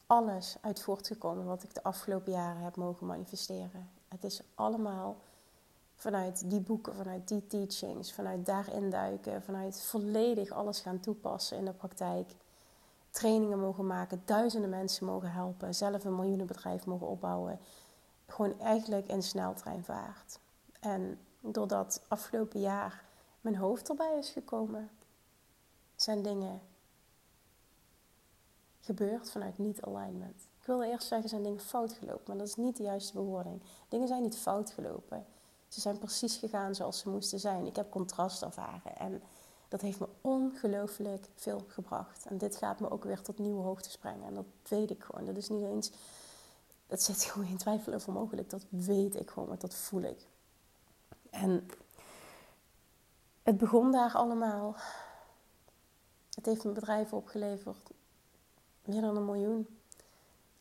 alles 0.08 0.56
uit 0.62 0.82
voortgekomen 0.82 1.46
wat 1.46 1.64
ik 1.64 1.74
de 1.74 1.84
afgelopen 1.84 2.32
jaren 2.32 2.62
heb 2.62 2.76
mogen 2.76 3.08
manifesteren. 3.08 3.90
Het 4.08 4.24
is 4.24 4.42
allemaal 4.56 5.18
vanuit 6.00 6.50
die 6.50 6.60
boeken, 6.60 6.96
vanuit 6.96 7.28
die 7.28 7.48
teachings, 7.48 8.14
vanuit 8.14 8.46
daarin 8.46 8.90
duiken, 8.90 9.44
vanuit 9.44 9.82
volledig 9.82 10.52
alles 10.52 10.80
gaan 10.80 11.00
toepassen 11.00 11.58
in 11.58 11.66
de 11.66 11.74
praktijk. 11.74 12.36
Trainingen 13.10 13.60
mogen 13.60 13.88
maken, 13.88 14.22
duizenden 14.26 14.70
mensen 14.70 15.06
mogen 15.06 15.32
helpen, 15.32 15.76
zelf 15.76 16.04
een 16.04 16.16
miljoenenbedrijf 16.16 16.86
mogen 16.86 17.08
opbouwen. 17.08 17.60
Gewoon 18.28 18.60
eigenlijk 18.60 19.08
in 19.08 19.24
sneltreinvaart. 19.24 20.40
En 20.80 21.20
doordat 21.40 22.02
afgelopen 22.08 22.60
jaar 22.60 23.04
mijn 23.42 23.56
hoofd 23.56 23.90
erbij 23.90 24.18
is 24.18 24.30
gekomen, 24.30 24.90
zijn 25.96 26.22
dingen 26.22 26.62
gebeurt 28.80 29.32
vanuit 29.32 29.58
niet-alignment. 29.58 30.48
Ik 30.60 30.66
wilde 30.66 30.88
eerst 30.88 31.08
zeggen, 31.08 31.30
zijn 31.30 31.44
dingen 31.44 31.60
fout 31.60 31.94
gelopen, 31.94 32.24
maar 32.28 32.38
dat 32.38 32.48
is 32.48 32.56
niet 32.56 32.78
de 32.78 32.84
juiste 32.84 33.14
bewoording. 33.14 33.62
Dingen 33.90 34.08
zijn 34.08 34.22
niet 34.22 34.38
fout 34.38 34.72
gelopen. 34.72 35.26
Ze 35.70 35.82
zijn 35.82 35.98
precies 35.98 36.36
gegaan 36.36 36.76
zoals 36.76 37.00
ze 37.00 37.10
moesten 37.10 37.40
zijn. 37.40 37.66
Ik 37.66 37.76
heb 37.76 37.92
contrast 37.92 38.42
ervaren 38.42 38.98
en 38.98 39.22
dat 39.68 39.82
heeft 39.82 40.00
me 40.00 40.08
ongelooflijk 40.22 41.28
veel 41.36 41.66
gebracht. 41.68 42.26
En 42.26 42.38
dit 42.38 42.56
gaat 42.56 42.80
me 42.80 42.90
ook 42.92 43.04
weer 43.04 43.22
tot 43.22 43.38
nieuwe 43.38 43.62
hoogtes 43.62 43.98
brengen. 43.98 44.28
En 44.28 44.34
dat 44.34 44.46
weet 44.68 44.90
ik 44.90 45.04
gewoon. 45.04 45.26
Dat 45.26 45.38
is 45.38 45.50
niet 45.50 45.64
eens, 45.64 45.92
dat 46.88 47.02
zit 47.02 47.24
gewoon 47.30 47.48
in 47.48 47.58
twijfel 47.58 47.94
over 47.94 48.14
mogelijk. 48.14 48.50
Dat 48.50 48.66
weet 48.70 49.16
ik 49.16 49.30
gewoon, 49.30 49.56
dat 49.60 49.74
voel 49.74 50.02
ik. 50.02 50.26
En 51.30 51.70
het 53.44 53.58
begon 53.58 53.92
daar 53.92 54.14
allemaal. 54.14 54.76
Het 56.36 56.46
heeft 56.46 56.64
mijn 56.64 56.76
bedrijf 56.76 57.14
opgeleverd 57.14 57.90
meer 58.86 59.02
dan 59.02 59.16
een 59.16 59.26
miljoen. 59.26 59.80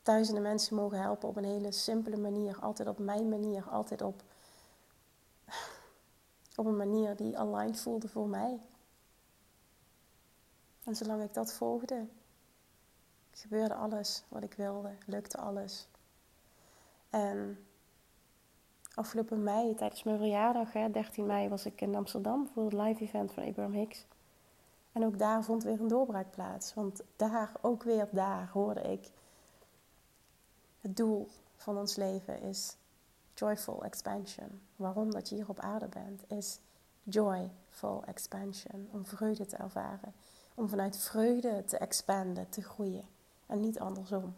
Duizenden 0.03 0.43
mensen 0.43 0.75
mogen 0.75 1.01
helpen 1.01 1.29
op 1.29 1.35
een 1.35 1.43
hele 1.43 1.71
simpele 1.71 2.17
manier. 2.17 2.59
Altijd 2.59 2.87
op 2.87 2.97
mijn 2.97 3.29
manier. 3.29 3.63
Altijd 3.69 4.01
op 4.01 4.21
op 6.59 6.65
een 6.65 6.77
manier 6.77 7.15
die 7.15 7.37
aligned 7.37 7.81
voelde 7.81 8.07
voor 8.07 8.27
mij. 8.27 8.59
En 10.83 10.95
zolang 10.95 11.23
ik 11.23 11.33
dat 11.33 11.53
volgde, 11.53 12.07
gebeurde 13.31 13.73
alles 13.73 14.23
wat 14.27 14.43
ik 14.43 14.53
wilde, 14.53 14.91
lukte 15.05 15.37
alles. 15.37 15.87
En 17.09 17.65
afgelopen 18.93 19.43
mei, 19.43 19.75
tijdens 19.75 20.03
mijn 20.03 20.17
verjaardag, 20.17 20.73
hè, 20.73 20.91
13 20.91 21.25
mei, 21.25 21.49
was 21.49 21.65
ik 21.65 21.81
in 21.81 21.95
Amsterdam 21.95 22.47
voor 22.53 22.63
het 22.63 22.73
live 22.73 23.03
event 23.03 23.31
van 23.31 23.43
Abraham 23.43 23.73
Hicks. 23.73 24.05
En 24.91 25.05
ook 25.05 25.19
daar 25.19 25.43
vond 25.43 25.63
weer 25.63 25.81
een 25.81 25.87
doorbraak 25.87 26.31
plaats. 26.31 26.73
Want 26.73 27.01
daar, 27.15 27.51
ook 27.61 27.83
weer 27.83 28.07
daar, 28.11 28.49
hoorde 28.53 28.81
ik... 28.81 29.09
Het 30.81 30.97
doel 30.97 31.27
van 31.55 31.77
ons 31.77 31.95
leven 31.95 32.41
is 32.41 32.77
joyful 33.39 33.83
expansion. 33.83 34.61
Waarom 34.75 35.11
dat 35.11 35.29
je 35.29 35.35
hier 35.35 35.49
op 35.49 35.59
aarde 35.59 35.87
bent, 35.87 36.23
is 36.27 36.59
joyful 37.03 38.03
expansion. 38.05 38.89
Om 38.91 39.05
vreugde 39.05 39.45
te 39.45 39.55
ervaren. 39.55 40.13
Om 40.53 40.69
vanuit 40.69 40.97
vreugde 40.97 41.63
te 41.65 41.77
expanden, 41.77 42.49
te 42.49 42.61
groeien. 42.61 43.07
En 43.45 43.59
niet 43.59 43.79
andersom. 43.79 44.35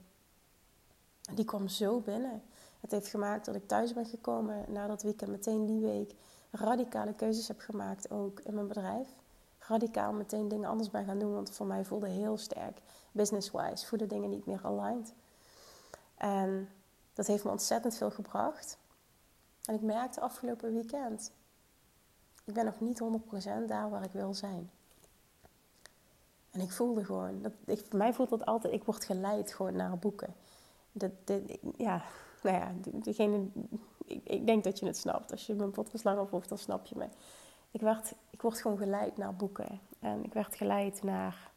Die 1.33 1.45
kwam 1.45 1.67
zo 1.67 1.99
binnen. 1.99 2.43
Het 2.79 2.91
heeft 2.91 3.07
gemaakt 3.07 3.45
dat 3.45 3.55
ik 3.55 3.67
thuis 3.67 3.93
ben 3.93 4.05
gekomen 4.05 4.65
na 4.67 4.87
dat 4.87 5.03
weekend, 5.03 5.31
meteen 5.31 5.65
die 5.65 5.81
week, 5.81 6.15
radicale 6.51 7.13
keuzes 7.13 7.47
heb 7.47 7.59
gemaakt 7.59 8.11
ook 8.11 8.39
in 8.39 8.53
mijn 8.53 8.67
bedrijf. 8.67 9.07
Radicaal 9.59 10.13
meteen 10.13 10.47
dingen 10.47 10.69
anders 10.69 10.89
ben 10.89 11.05
gaan 11.05 11.19
doen, 11.19 11.33
want 11.33 11.51
voor 11.51 11.65
mij 11.65 11.85
voelde 11.85 12.07
heel 12.07 12.37
sterk, 12.37 12.81
business-wise, 13.11 13.87
voelde 13.87 14.07
dingen 14.07 14.29
niet 14.29 14.45
meer 14.45 14.59
aligned. 14.63 15.13
En 16.15 16.69
dat 17.13 17.27
heeft 17.27 17.43
me 17.43 17.51
ontzettend 17.51 17.95
veel 17.95 18.11
gebracht. 18.11 18.77
En 19.65 19.75
ik 19.75 19.81
merkte 19.81 20.21
afgelopen 20.21 20.73
weekend, 20.73 21.31
ik 22.45 22.53
ben 22.53 22.65
nog 22.65 22.79
niet 22.79 23.01
100% 23.01 23.65
daar 23.67 23.89
waar 23.89 24.03
ik 24.03 24.11
wil 24.11 24.33
zijn. 24.33 24.69
En 26.51 26.61
ik 26.61 26.71
voelde 26.71 27.05
gewoon, 27.05 27.41
dat, 27.41 27.51
voor 27.65 27.97
mij 27.97 28.13
voelt 28.13 28.29
dat 28.29 28.45
altijd, 28.45 28.73
ik 28.73 28.83
word 28.83 29.05
geleid 29.05 29.53
gewoon 29.53 29.75
naar 29.75 29.97
boeken. 29.97 30.35
Dat, 30.91 31.11
dat, 31.23 31.41
ja, 31.77 32.03
nou 32.43 32.57
ja, 32.57 32.73
degene, 32.91 33.47
ik, 34.05 34.21
ik, 34.23 34.45
denk 34.45 34.63
dat 34.63 34.79
je 34.79 34.85
het 34.85 34.97
snapt. 34.97 35.31
Als 35.31 35.45
je 35.45 35.53
mijn 35.53 35.71
podcast 35.71 36.03
langer 36.03 36.27
volgt, 36.27 36.49
dan 36.49 36.57
snap 36.57 36.85
je 36.85 36.95
me. 36.95 37.07
Ik, 37.71 37.81
werd, 37.81 38.13
ik 38.29 38.41
word 38.41 38.61
gewoon 38.61 38.77
geleid 38.77 39.17
naar 39.17 39.35
boeken. 39.35 39.79
En 39.99 40.23
ik 40.23 40.33
werd 40.33 40.55
geleid 40.55 41.03
naar... 41.03 41.51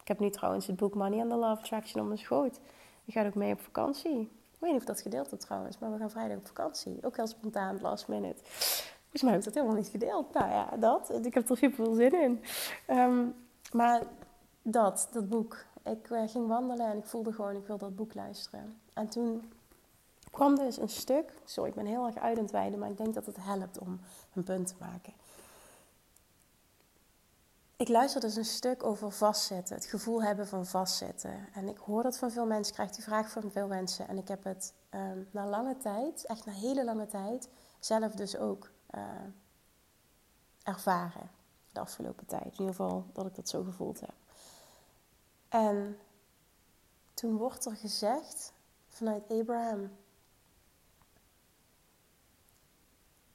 Ik 0.00 0.08
heb 0.08 0.18
nu 0.18 0.30
trouwens 0.30 0.66
het 0.66 0.76
boek 0.76 0.94
Money 0.94 1.20
and 1.20 1.30
the 1.30 1.36
Love 1.36 1.60
Attraction 1.60 2.00
om 2.00 2.06
mijn 2.06 2.18
schoot. 2.18 2.60
Ik 3.04 3.12
ga 3.12 3.26
ook 3.26 3.34
mee 3.34 3.52
op 3.52 3.60
vakantie. 3.60 4.30
Ik 4.62 4.68
weet 4.68 4.76
niet 4.76 4.88
of 4.88 4.94
dat 4.94 5.02
gedeeld 5.02 5.32
is 5.32 5.38
trouwens, 5.38 5.78
maar 5.78 5.92
we 5.92 5.98
gaan 5.98 6.10
vrijdag 6.10 6.36
op 6.36 6.46
vakantie. 6.46 6.98
Ook 7.02 7.16
heel 7.16 7.26
spontaan, 7.26 7.80
last 7.80 8.08
minute. 8.08 8.40
Volgens 8.44 9.22
mij 9.22 9.30
heb 9.30 9.40
ik 9.40 9.44
dat 9.44 9.54
helemaal 9.54 9.76
niet 9.76 9.88
gedeeld. 9.88 10.34
Nou 10.34 10.50
ja, 10.50 10.76
dat. 10.76 11.24
Ik 11.24 11.34
heb 11.34 11.50
er 11.50 11.56
super 11.56 11.84
veel 11.84 11.94
zin 11.94 12.22
in. 12.22 12.42
Um, 12.96 13.34
maar 13.72 14.02
dat, 14.62 15.08
dat 15.12 15.28
boek. 15.28 15.64
Ik 15.84 16.10
uh, 16.10 16.22
ging 16.26 16.48
wandelen 16.48 16.86
en 16.86 16.98
ik 16.98 17.04
voelde 17.04 17.32
gewoon, 17.32 17.56
ik 17.56 17.66
wil 17.66 17.78
dat 17.78 17.96
boek 17.96 18.14
luisteren. 18.14 18.80
En 18.94 19.08
toen 19.08 19.52
kwam 20.30 20.56
dus 20.56 20.78
een 20.78 20.88
stuk. 20.88 21.32
Sorry, 21.44 21.68
ik 21.68 21.76
ben 21.76 21.86
heel 21.86 22.06
erg 22.06 22.18
uit 22.18 22.52
maar 22.52 22.90
ik 22.90 22.96
denk 22.96 23.14
dat 23.14 23.26
het 23.26 23.36
helpt 23.40 23.78
om 23.78 24.00
een 24.34 24.42
punt 24.42 24.66
te 24.66 24.74
maken. 24.78 25.12
Ik 27.76 27.88
luisterde 27.88 28.26
dus 28.26 28.36
een 28.36 28.44
stuk 28.44 28.84
over 28.84 29.10
vastzitten, 29.12 29.74
het 29.74 29.84
gevoel 29.84 30.22
hebben 30.22 30.46
van 30.46 30.66
vastzitten. 30.66 31.48
En 31.54 31.68
ik 31.68 31.78
hoor 31.78 32.02
dat 32.02 32.18
van 32.18 32.30
veel 32.30 32.46
mensen, 32.46 32.68
ik 32.68 32.74
krijg 32.74 32.90
die 32.90 33.04
vraag 33.04 33.30
van 33.30 33.50
veel 33.50 33.66
mensen. 33.66 34.08
En 34.08 34.18
ik 34.18 34.28
heb 34.28 34.44
het 34.44 34.74
um, 34.90 35.28
na 35.30 35.46
lange 35.46 35.76
tijd, 35.76 36.26
echt 36.26 36.44
na 36.44 36.52
hele 36.52 36.84
lange 36.84 37.06
tijd, 37.06 37.48
zelf 37.80 38.12
dus 38.12 38.36
ook 38.36 38.70
uh, 38.94 39.02
ervaren. 40.62 41.30
De 41.72 41.80
afgelopen 41.80 42.26
tijd. 42.26 42.44
In 42.44 42.50
ieder 42.50 42.66
geval 42.66 43.06
dat 43.12 43.26
ik 43.26 43.34
dat 43.34 43.48
zo 43.48 43.62
gevoeld 43.62 44.00
heb. 44.00 44.14
En 45.48 45.98
toen 47.14 47.36
wordt 47.36 47.64
er 47.64 47.76
gezegd 47.76 48.52
vanuit 48.88 49.22
Abraham: 49.28 49.90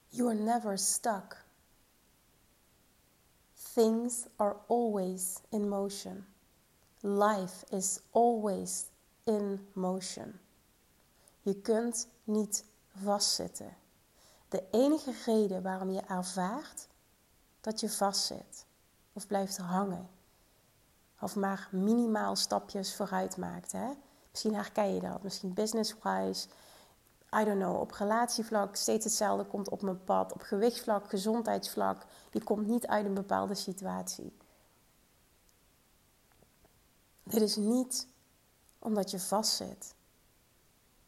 You 0.08 0.30
are 0.30 0.40
never 0.40 0.78
stuck. 0.78 1.46
Things 3.78 4.26
are 4.38 4.56
always 4.68 5.42
in 5.50 5.70
motion. 5.70 6.26
Life 7.02 7.64
is 7.70 8.00
always 8.12 8.86
in 9.24 9.68
motion. 9.74 10.40
Je 11.42 11.56
kunt 11.56 12.08
niet 12.24 12.66
vastzitten. 13.04 13.76
De 14.50 14.64
enige 14.72 15.14
reden 15.26 15.62
waarom 15.64 15.90
je 15.90 16.02
ervaart 16.02 16.88
dat 17.62 17.80
je 17.80 17.90
vastzit 17.90 18.66
of 19.14 19.28
blijft 19.28 19.58
hangen 19.58 20.10
of 21.20 21.36
maar 21.36 21.68
minimaal 21.72 22.36
stapjes 22.36 22.96
vooruit 22.96 23.38
maakt. 23.38 23.72
Hè? 23.72 23.90
Misschien 24.32 24.56
herken 24.56 24.94
je 24.94 25.00
dat, 25.00 25.24
misschien 25.24 25.54
business-wise, 25.54 26.48
I 27.34 27.44
don't 27.44 27.60
know, 27.60 27.80
op 27.80 27.92
relatievlak 27.92 28.76
steeds 28.76 29.04
hetzelfde 29.04 29.46
komt 29.46 29.70
op 29.70 29.82
mijn 29.82 30.04
pad, 30.04 30.34
op 30.34 30.42
gewichtsvlak, 30.42 31.10
gezondheidsvlak, 31.10 32.06
je 32.32 32.44
komt 32.44 32.68
niet 32.68 32.88
uit 32.88 33.06
een 33.06 33.14
bepaalde 33.14 33.56
situatie. 33.56 34.38
Dit 37.24 37.42
is 37.42 37.56
niet 37.56 38.08
omdat 38.80 39.12
je 39.12 39.20
vastzit. 39.20 39.96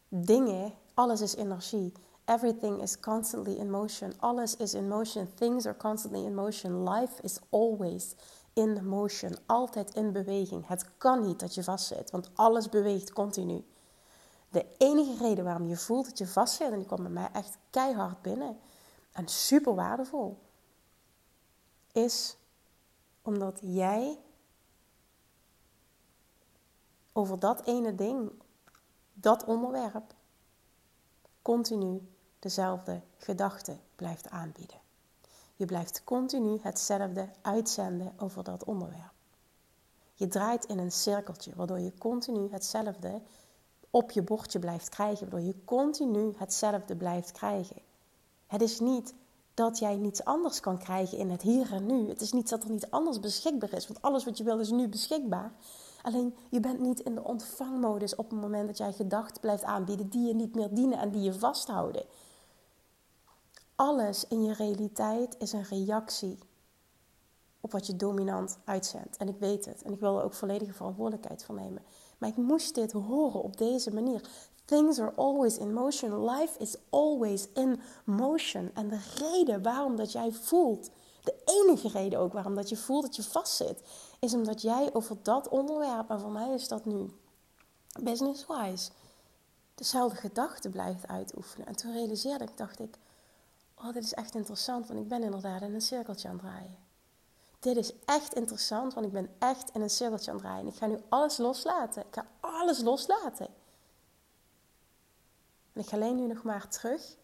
Dingen, 0.07 0.73
alles 0.93 1.21
is 1.21 1.35
energie. 1.35 1.93
Everything 2.25 2.81
is 2.81 2.99
constantly 2.99 3.55
in 3.55 3.69
motion. 3.69 4.13
Alles 4.19 4.55
is 4.55 4.73
in 4.73 4.87
motion. 4.87 5.33
Things 5.33 5.65
are 5.65 5.77
constantly 5.77 6.25
in 6.25 6.35
motion. 6.35 6.89
Life 6.89 7.21
is 7.21 7.39
always 7.49 8.15
in 8.53 8.87
motion. 8.87 9.37
Altijd 9.45 9.95
in 9.95 10.11
beweging. 10.11 10.67
Het 10.67 10.85
kan 10.97 11.25
niet 11.25 11.39
dat 11.39 11.55
je 11.55 11.63
vastzit, 11.63 12.11
want 12.11 12.29
alles 12.33 12.69
beweegt 12.69 13.13
continu. 13.13 13.65
Enige 14.99 15.23
reden 15.23 15.43
waarom 15.43 15.67
je 15.67 15.77
voelt 15.77 16.05
dat 16.05 16.17
je 16.17 16.27
vastzit, 16.27 16.71
en 16.71 16.77
die 16.77 16.85
kwam 16.87 17.01
bij 17.01 17.11
mij 17.11 17.29
echt 17.33 17.57
keihard 17.69 18.21
binnen 18.21 18.59
en 19.11 19.27
super 19.27 19.75
waardevol, 19.75 20.39
is 21.91 22.37
omdat 23.21 23.59
jij 23.61 24.19
over 27.13 27.39
dat 27.39 27.61
ene 27.65 27.95
ding, 27.95 28.31
dat 29.13 29.43
onderwerp, 29.43 30.13
continu 31.41 32.07
dezelfde 32.39 33.01
gedachten 33.17 33.81
blijft 33.95 34.29
aanbieden. 34.29 34.79
Je 35.55 35.65
blijft 35.65 36.03
continu 36.03 36.59
hetzelfde 36.61 37.29
uitzenden 37.41 38.13
over 38.17 38.43
dat 38.43 38.63
onderwerp. 38.63 39.13
Je 40.13 40.27
draait 40.27 40.65
in 40.65 40.77
een 40.77 40.91
cirkeltje, 40.91 41.55
waardoor 41.55 41.79
je 41.79 41.97
continu 41.97 42.51
hetzelfde 42.51 43.21
op 43.89 44.11
je 44.11 44.21
bordje 44.21 44.59
blijft 44.59 44.89
krijgen, 44.89 45.19
waardoor 45.29 45.47
je 45.47 45.63
continu 45.65 46.33
hetzelfde 46.37 46.95
blijft 46.95 47.31
krijgen. 47.31 47.81
Het 48.47 48.61
is 48.61 48.79
niet 48.79 49.13
dat 49.53 49.79
jij 49.79 49.95
niets 49.95 50.23
anders 50.23 50.59
kan 50.59 50.77
krijgen 50.77 51.17
in 51.17 51.29
het 51.29 51.41
hier 51.41 51.73
en 51.73 51.85
nu. 51.85 52.09
Het 52.09 52.21
is 52.21 52.31
niet 52.31 52.49
dat 52.49 52.63
er 52.63 52.69
niet 52.69 52.89
anders 52.89 53.19
beschikbaar 53.19 53.73
is, 53.73 53.87
want 53.87 54.01
alles 54.01 54.25
wat 54.25 54.37
je 54.37 54.43
wil 54.43 54.59
is 54.59 54.69
nu 54.69 54.87
beschikbaar. 54.87 55.53
Alleen 56.01 56.35
je 56.49 56.59
bent 56.59 56.79
niet 56.79 56.99
in 56.99 57.15
de 57.15 57.23
ontvangmodus 57.23 58.15
op 58.15 58.29
het 58.29 58.39
moment 58.39 58.67
dat 58.67 58.77
jij 58.77 58.93
gedachten 58.93 59.41
blijft 59.41 59.63
aanbieden 59.63 60.09
die 60.09 60.27
je 60.27 60.35
niet 60.35 60.55
meer 60.55 60.73
dienen 60.73 60.99
en 60.99 61.11
die 61.11 61.21
je 61.21 61.33
vasthouden. 61.33 62.05
Alles 63.75 64.27
in 64.27 64.43
je 64.43 64.53
realiteit 64.53 65.35
is 65.37 65.51
een 65.51 65.63
reactie 65.63 66.39
op 67.61 67.71
wat 67.71 67.87
je 67.87 67.95
dominant 67.95 68.57
uitzendt. 68.63 69.17
En 69.17 69.27
ik 69.27 69.39
weet 69.39 69.65
het. 69.65 69.81
En 69.81 69.93
ik 69.93 69.99
wil 69.99 70.17
er 70.17 70.23
ook 70.23 70.33
volledige 70.33 70.73
verantwoordelijkheid 70.73 71.43
voor 71.43 71.55
nemen. 71.55 71.81
Maar 72.19 72.29
ik 72.29 72.37
moest 72.37 72.75
dit 72.75 72.91
horen 72.91 73.41
op 73.41 73.57
deze 73.57 73.93
manier. 73.93 74.21
Things 74.65 74.99
are 74.99 75.13
always 75.15 75.57
in 75.57 75.73
motion. 75.73 76.29
Life 76.29 76.59
is 76.59 76.75
always 76.89 77.47
in 77.53 77.81
motion. 78.03 78.71
En 78.73 78.89
de 78.89 78.99
reden 79.15 79.61
waarom 79.61 79.95
dat 79.95 80.11
jij 80.11 80.31
voelt, 80.31 80.89
de 81.23 81.35
enige 81.45 81.87
reden 81.87 82.19
ook 82.19 82.33
waarom 82.33 82.55
dat 82.55 82.69
je 82.69 82.77
voelt 82.77 83.03
dat 83.03 83.15
je 83.15 83.23
vastzit, 83.23 83.81
is 84.19 84.33
omdat 84.33 84.61
jij 84.61 84.93
over 84.93 85.17
dat 85.21 85.47
onderwerp, 85.47 86.09
en 86.09 86.19
voor 86.19 86.31
mij 86.31 86.53
is 86.53 86.67
dat 86.67 86.85
nu 86.85 87.11
business-wise, 88.01 88.91
dezelfde 89.75 90.17
gedachten 90.17 90.71
blijft 90.71 91.07
uitoefenen. 91.07 91.67
En 91.67 91.75
toen 91.75 91.93
realiseerde 91.93 92.43
ik, 92.43 92.57
dacht 92.57 92.79
ik, 92.79 92.97
oh, 93.75 93.93
dit 93.93 94.03
is 94.03 94.13
echt 94.13 94.35
interessant, 94.35 94.87
want 94.87 94.99
ik 94.99 95.07
ben 95.07 95.23
inderdaad 95.23 95.61
in 95.61 95.73
een 95.73 95.81
cirkeltje 95.81 96.27
aan 96.27 96.33
het 96.33 96.43
draaien. 96.43 96.88
Dit 97.59 97.77
is 97.77 97.93
echt 98.05 98.33
interessant, 98.33 98.93
want 98.93 99.05
ik 99.05 99.11
ben 99.11 99.35
echt 99.39 99.69
in 99.69 99.81
een 99.81 99.89
cirkeltje 99.89 100.31
aan 100.31 100.37
het 100.37 100.45
draaien. 100.45 100.67
Ik 100.67 100.75
ga 100.75 100.85
nu 100.85 100.97
alles 101.09 101.37
loslaten. 101.37 102.05
Ik 102.05 102.13
ga 102.13 102.27
alles 102.39 102.79
loslaten. 102.79 103.47
En 105.73 105.81
ik 105.81 105.87
ga 105.87 105.95
alleen 105.95 106.15
nu 106.15 106.27
nog 106.27 106.43
maar 106.43 106.67
terug 106.67 107.17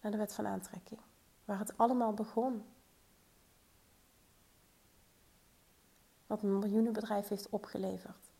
naar 0.00 0.12
de 0.12 0.18
wet 0.18 0.34
van 0.34 0.46
aantrekking. 0.46 1.00
Waar 1.44 1.58
het 1.58 1.78
allemaal 1.78 2.12
begon. 2.12 2.64
Wat 6.26 6.42
een 6.42 6.58
miljoenenbedrijf 6.58 7.28
heeft 7.28 7.48
opgeleverd. 7.48 8.30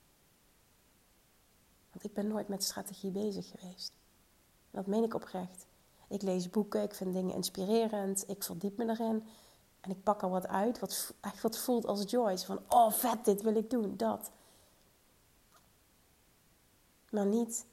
Want 1.91 2.05
ik 2.05 2.15
ben 2.15 2.27
nooit 2.27 2.49
met 2.49 2.65
strategie 2.65 3.11
bezig 3.11 3.49
geweest. 3.51 3.93
dat 4.71 4.87
meen 4.87 5.05
ik 5.05 5.15
oprecht. 5.15 5.67
Ik 6.09 6.23
lees 6.23 6.51
boeken, 6.51 6.83
ik 6.83 6.95
vind 6.95 7.15
dingen 7.15 7.35
inspirerend, 7.35 8.29
ik 8.29 8.43
verdiep 8.43 8.77
me 8.77 8.89
erin. 8.89 9.27
En 9.83 9.91
ik 9.91 10.03
pak 10.03 10.23
er 10.23 10.29
wat 10.29 10.47
uit, 10.47 10.79
wat 10.79 11.15
wat 11.43 11.59
voelt 11.59 11.87
als 11.87 12.11
joy. 12.11 12.39
Van, 12.39 12.61
oh 12.69 12.93
vet, 12.93 13.25
dit 13.25 13.43
wil 13.43 13.55
ik 13.55 13.71
doen, 13.71 13.97
dat. 13.97 14.31
Maar 17.11 17.27
niet, 17.27 17.67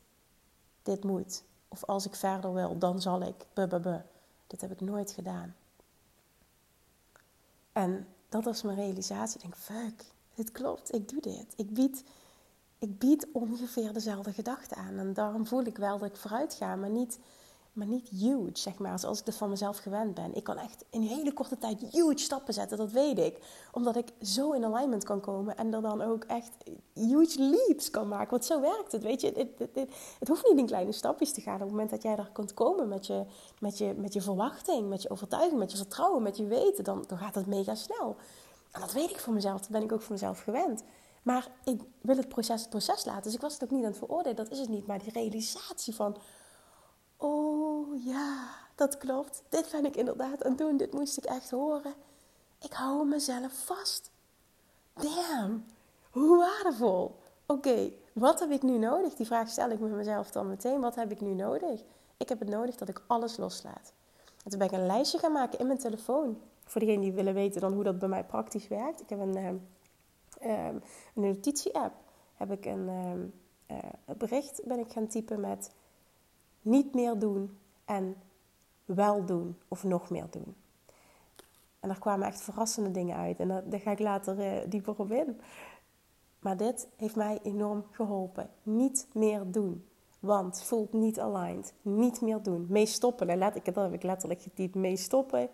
dit 0.84 1.04
moet. 1.04 1.44
Of 1.68 1.84
als 1.86 2.06
ik 2.06 2.16
verder 2.16 2.54
wil, 2.54 2.78
dan 2.78 3.02
zal 3.02 3.22
ik. 3.22 3.46
Buh, 3.54 3.96
Dit 4.48 4.62
heb 4.62 4.72
ik 4.72 4.82
nooit 4.82 5.12
gedaan. 5.12 5.56
En 7.72 8.08
dat 8.30 8.44
was 8.44 8.62
mijn 8.62 8.78
realisatie. 8.78 9.36
Ik 9.36 9.42
denk, 9.42 9.56
fuck, 9.56 10.06
dit 10.34 10.52
klopt, 10.52 10.94
ik 10.94 11.10
doe 11.10 11.22
dit. 11.22 11.54
Ik 11.56 11.74
bied, 11.74 12.04
ik 12.78 13.00
bied 13.00 13.28
ongeveer 13.32 13.94
dezelfde 13.94 14.34
gedachten 14.34 14.78
aan. 14.78 14.98
En 14.98 15.14
daarom 15.14 15.48
voel 15.48 15.64
ik 15.64 15.78
wel 15.78 15.98
dat 15.98 16.10
ik 16.10 16.18
vooruit 16.18 16.54
ga, 16.54 16.76
maar 16.76 16.90
niet 16.90 17.20
maar 17.74 17.88
niet 17.88 18.10
huge, 18.10 18.50
zeg 18.54 18.78
maar, 18.78 19.00
zoals 19.00 19.20
ik 19.20 19.26
dat 19.26 19.36
van 19.36 19.50
mezelf 19.50 19.78
gewend 19.78 20.14
ben. 20.14 20.36
Ik 20.36 20.44
kan 20.44 20.58
echt 20.58 20.86
in 20.90 21.02
een 21.02 21.08
hele 21.08 21.34
korte 21.34 21.58
tijd 21.58 21.82
huge 21.82 22.18
stappen 22.18 22.54
zetten, 22.54 22.78
dat 22.78 22.92
weet 22.92 23.18
ik. 23.18 23.40
Omdat 23.72 23.96
ik 23.96 24.14
zo 24.22 24.52
in 24.52 24.66
alignment 24.66 25.04
kan 25.04 25.20
komen 25.20 25.58
en 25.58 25.74
er 25.74 25.82
dan 25.82 26.02
ook 26.02 26.24
echt 26.24 26.52
huge 26.94 27.42
leaps 27.42 27.90
kan 27.90 28.08
maken. 28.08 28.30
Want 28.30 28.46
zo 28.46 28.62
werkt 28.62 28.92
het, 28.92 29.04
weet 29.04 29.22
je. 29.22 29.28
Het, 29.36 29.50
het, 29.74 29.90
het, 30.20 30.28
hoeft 30.28 30.50
niet 30.50 30.58
in 30.58 30.66
kleine 30.66 30.92
stapjes 30.92 31.34
te 31.34 31.42
gaan. 31.42 31.56
Op 31.56 31.60
het 31.60 31.70
moment 31.70 31.90
dat 31.90 32.04
jij 32.04 32.16
daar 32.16 32.32
kunt 32.32 32.54
komen 32.54 32.88
met 32.88 33.08
je, 33.08 33.26
met 33.60 33.78
je, 33.78 33.94
met 33.98 34.14
je 34.14 34.22
verwachting, 34.22 34.90
met 34.90 35.02
je 35.02 35.10
overtuiging, 35.10 35.60
met 35.60 35.72
je 35.72 35.78
vertrouwen, 35.78 36.24
met 36.24 36.38
je 36.38 36.46
weten, 36.46 36.84
dan, 36.84 37.04
dan 37.08 37.18
gaat 37.18 37.36
het 37.36 37.48
mega 37.48 37.76
snel. 37.76 38.16
En 38.72 38.82
dat 38.82 38.92
weet 38.92 39.10
ik 39.10 39.20
voor 39.20 39.34
mezelf, 39.34 39.60
dat 39.60 39.70
ben 39.70 39.84
ik 39.84 39.92
ook 39.92 40.02
voor 40.02 40.14
mezelf 40.14 40.44
gewend. 40.44 40.84
Maar 41.24 41.48
ik 41.64 41.82
wil 42.02 42.18
het 42.18 42.30
proces 42.30 42.62
het 42.62 42.70
proces 42.70 43.06
laten. 43.06 43.24
Dus 43.24 43.34
ik 43.34 43.42
was 43.42 43.54
het 43.54 43.64
ook 43.64 43.72
niet 43.72 43.84
aan 43.84 43.90
het 43.90 43.98
veroordelen, 43.98 44.36
dat 44.36 44.52
is 44.52 44.60
het 44.60 44.70
niet. 44.70 44.88
Maar 44.88 45.00
die 45.00 45.12
realisatie 45.12 45.96
van 45.96 46.18
Oh 47.22 48.04
ja, 48.04 48.50
dat 48.76 48.98
klopt. 48.98 49.44
Dit 49.50 49.70
ben 49.72 49.86
ik 49.86 49.96
inderdaad 49.96 50.44
aan 50.44 50.50
het 50.50 50.58
doen. 50.58 50.78
Dit 50.78 50.94
moest 50.94 51.18
ik 51.18 51.26
echt 51.26 51.52
horen. 51.52 51.94
Ik 52.62 52.74
hou 52.74 53.08
mezelf 53.08 53.66
vast. 53.66 54.12
Damn, 54.94 55.66
hoe 56.12 56.38
waardevol. 56.38 57.16
Oké, 57.46 57.92
wat 58.14 58.40
heb 58.40 58.52
ik 58.52 58.62
nu 58.62 58.78
nodig? 58.78 59.16
Die 59.16 59.26
vraag 59.26 59.50
stel 59.50 59.70
ik 59.70 59.80
me 59.80 59.88
mezelf 59.88 60.32
dan 60.32 60.48
meteen. 60.48 60.80
Wat 60.80 60.96
heb 60.96 61.12
ik 61.12 61.22
nu 61.22 61.34
nodig? 61.34 61.84
Ik 62.18 62.30
heb 62.30 62.40
het 62.40 62.50
nodig 62.50 62.76
dat 62.76 62.90
ik 62.90 63.02
alles 63.08 63.38
loslaat. 63.38 63.94
En 64.44 64.50
toen 64.50 64.60
ben 64.60 64.68
ik 64.68 64.74
een 64.74 64.86
lijstje 64.86 65.18
gaan 65.20 65.32
maken 65.32 65.60
in 65.60 65.68
mijn 65.68 65.80
telefoon. 65.80 66.42
Voor 66.64 66.82
degenen 66.82 67.02
die 67.02 67.12
willen 67.12 67.34
weten 67.34 67.62
dan 67.62 67.74
hoe 67.74 67.84
dat 67.84 68.00
bij 68.00 68.10
mij 68.10 68.24
praktisch 68.24 68.68
werkt. 68.68 69.02
Ik 69.02 69.10
heb 69.10 69.20
een, 69.20 69.38
um, 69.38 69.70
een 70.42 70.82
notitie-app. 71.14 71.96
Heb 72.36 72.52
ik 72.52 72.66
een 72.66 72.90
uh, 73.72 73.78
bericht 74.18 74.62
ben 74.66 74.80
ik 74.80 74.92
gaan 74.92 75.08
typen 75.08 75.40
met 75.40 75.72
niet 76.62 76.94
meer 76.94 77.20
doen 77.20 77.58
en 77.86 78.16
wel 78.86 79.26
doen 79.26 79.58
of 79.68 79.84
nog 79.84 80.10
meer 80.10 80.28
doen. 80.30 80.56
En 81.80 81.88
daar 81.88 82.00
kwamen 82.00 82.28
echt 82.28 82.42
verrassende 82.42 82.92
dingen 82.92 83.16
uit. 83.16 83.40
En 83.40 83.48
daar, 83.48 83.80
ga 83.80 83.92
ik 83.92 84.00
later 84.00 84.38
uh, 84.40 84.70
dieper 84.70 84.94
op 84.98 85.12
in. 85.12 85.40
Maar 86.40 86.58
dit 86.58 86.88
heeft 86.96 87.16
mij 87.16 87.40
enorm 87.44 87.86
geholpen. 87.92 88.50
Niet 88.64 89.08
meer 89.14 89.52
doen. 89.52 89.86
Want 90.20 90.62
voelt 90.62 90.94
niet 90.94 91.20
aligned. 91.20 91.74
Niet 91.82 92.22
meer 92.22 92.44
doen. 92.44 92.66
Mee 92.70 92.86
stoppen. 92.86 93.30
En 93.30 93.38
laat 93.38 93.56
ik, 93.56 93.66
dat 93.66 93.76
heb 93.76 93.94
ik 93.94 94.04
letterlijk 94.04 94.42
getypt. 94.42 94.76
Mee 94.76 94.96
stoppen. 94.96 95.50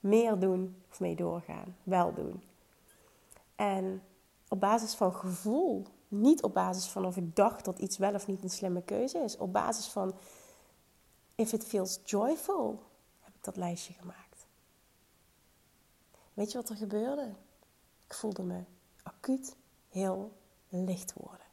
Meer 0.00 0.38
doen 0.38 0.76
of 0.90 1.00
mee 1.00 1.16
doorgaan. 1.16 1.76
Wel 1.82 2.14
doen. 2.14 2.42
En 3.56 4.02
op 4.48 4.60
basis 4.60 4.94
van 4.94 5.14
gevoel. 5.14 5.86
Niet 6.20 6.42
op 6.42 6.54
basis 6.54 6.86
van 6.86 7.04
of 7.04 7.16
ik 7.16 7.36
dacht 7.36 7.64
dat 7.64 7.78
iets 7.78 7.96
wel 7.96 8.14
of 8.14 8.26
niet 8.26 8.42
een 8.42 8.50
slimme 8.50 8.82
keuze 8.82 9.18
is. 9.18 9.36
Op 9.36 9.52
basis 9.52 9.86
van 9.86 10.14
If 11.34 11.52
it 11.52 11.64
feels 11.64 12.00
joyful, 12.04 12.82
heb 13.20 13.34
ik 13.34 13.44
dat 13.44 13.56
lijstje 13.56 13.92
gemaakt. 13.92 14.46
Weet 16.34 16.52
je 16.52 16.58
wat 16.58 16.68
er 16.68 16.76
gebeurde? 16.76 17.34
Ik 18.06 18.14
voelde 18.14 18.42
me 18.42 18.64
acuut 19.02 19.56
heel 19.88 20.32
licht 20.68 21.12
worden. 21.12 21.46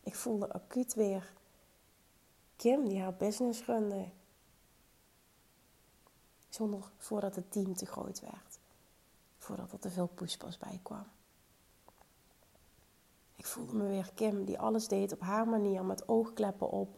Ik 0.00 0.14
voelde 0.14 0.52
acuut 0.52 0.94
weer 0.94 1.32
Kim 2.56 2.88
die 2.88 3.00
haar 3.00 3.14
business 3.14 3.64
runde. 3.64 4.08
Zonder 6.48 6.90
voordat 6.96 7.34
het 7.34 7.52
team 7.52 7.74
te 7.74 7.86
groot 7.86 8.20
werd. 8.20 8.58
Voordat 9.38 9.72
er 9.72 9.78
te 9.78 9.90
veel 9.90 10.06
pushpas 10.06 10.58
bij 10.58 10.80
kwam. 10.82 11.06
Voelde 13.52 13.74
me 13.74 13.86
weer 13.86 14.10
Kim 14.14 14.44
die 14.44 14.58
alles 14.58 14.88
deed 14.88 15.12
op 15.12 15.20
haar 15.20 15.48
manier 15.48 15.84
met 15.84 16.08
oogkleppen 16.08 16.70
op. 16.70 16.96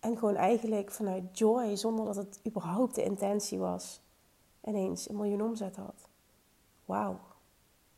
En 0.00 0.18
gewoon 0.18 0.36
eigenlijk 0.36 0.90
vanuit 0.90 1.38
joy, 1.38 1.76
zonder 1.76 2.04
dat 2.04 2.16
het 2.16 2.40
überhaupt 2.46 2.94
de 2.94 3.04
intentie 3.04 3.58
was, 3.58 4.00
ineens 4.64 5.08
een 5.08 5.16
miljoen 5.16 5.42
omzet 5.42 5.76
had. 5.76 6.08
Wauw, 6.84 7.18